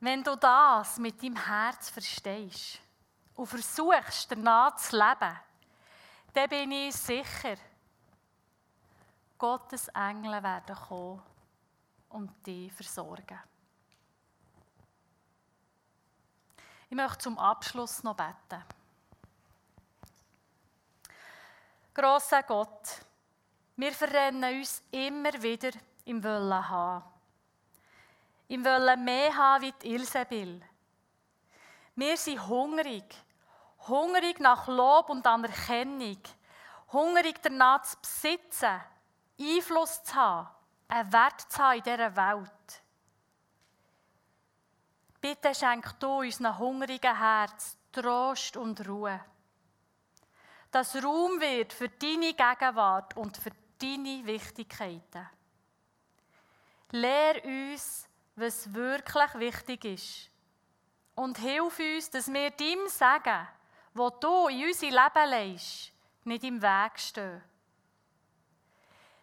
Wenn 0.00 0.22
du 0.22 0.36
das 0.36 0.98
mit 0.98 1.22
deinem 1.22 1.36
Herz 1.36 1.88
verstehst 1.88 2.80
und 3.34 3.46
versuchst, 3.46 4.30
danach 4.30 4.76
zu 4.76 4.98
leben, 4.98 5.40
dann 6.34 6.48
bin 6.50 6.72
ich 6.72 6.94
sicher, 6.94 7.56
Gottes 9.38 9.88
Engel 9.88 10.42
werden 10.42 10.76
kommen 10.76 11.22
und 12.10 12.46
dich 12.46 12.70
versorgen. 12.74 13.40
Ich 16.90 16.96
möchte 16.96 17.18
zum 17.18 17.38
Abschluss 17.38 18.02
noch 18.02 18.16
beten. 18.16 18.62
Grosser 21.94 22.42
Gott, 22.42 23.00
wir 23.80 23.92
verrennen 23.92 24.58
uns 24.58 24.82
immer 24.90 25.32
wieder 25.42 25.70
im 26.04 26.22
Wollen 26.22 26.68
haben. 26.68 27.04
Im 28.48 28.64
Wollen 28.64 29.04
mehr 29.04 29.34
haben 29.34 29.62
wie 29.62 29.72
die 29.82 29.94
Ilsebill. 29.94 30.60
Wir 31.94 32.16
sind 32.16 32.46
hungrig. 32.46 33.04
Hungrig 33.86 34.40
nach 34.40 34.66
Lob 34.66 35.08
und 35.08 35.26
Anerkennung. 35.26 36.18
Hungrig 36.92 37.40
danach 37.42 37.82
zu 37.82 37.96
besitzen 38.00 38.80
Einfluss 39.40 40.02
zu 40.04 40.14
haben, 40.14 40.48
einen 40.88 41.12
Wert 41.12 41.40
zu 41.40 41.58
haben 41.58 41.78
in 41.78 41.84
dieser 41.84 42.16
Welt. 42.16 42.82
Bitte 45.20 45.54
schenk 45.54 45.98
du 46.00 46.20
unseren 46.20 46.58
hungrigen 46.58 47.16
Herz 47.16 47.76
Trost 47.92 48.56
und 48.56 48.86
Ruhe. 48.86 49.20
Dass 50.70 51.02
Raum 51.02 51.40
wird 51.40 51.72
für 51.72 51.88
deine 51.88 52.34
Gegenwart 52.34 53.16
und 53.16 53.36
für 53.36 53.50
deine 53.80 54.26
Wichtigkeiten. 54.26 55.28
Lehr 56.92 57.44
uns, 57.44 58.08
was 58.36 58.72
wirklich 58.72 59.34
wichtig 59.34 59.84
ist. 59.84 60.30
Und 61.14 61.38
hilf 61.38 61.78
uns, 61.78 62.10
dass 62.10 62.32
wir 62.32 62.50
dem 62.50 62.88
Sagen, 62.88 63.46
wo 63.94 64.10
du 64.10 64.48
in 64.48 64.66
unser 64.66 64.86
Leben 64.86 65.30
leist, 65.30 65.92
nicht 66.24 66.44
im 66.44 66.60
Weg 66.62 66.98
stehen. 66.98 67.42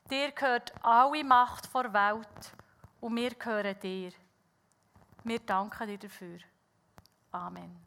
Dir 0.09 0.31
gehört 0.31 0.73
alle 0.83 1.23
Macht 1.23 1.73
der 1.73 1.93
Welt 1.93 2.53
und 3.01 3.15
wir 3.15 3.31
gehören 3.31 3.79
dir. 3.79 4.11
Wir 5.23 5.39
danken 5.39 5.87
dir 5.87 5.97
dafür. 5.97 6.39
Amen. 7.31 7.86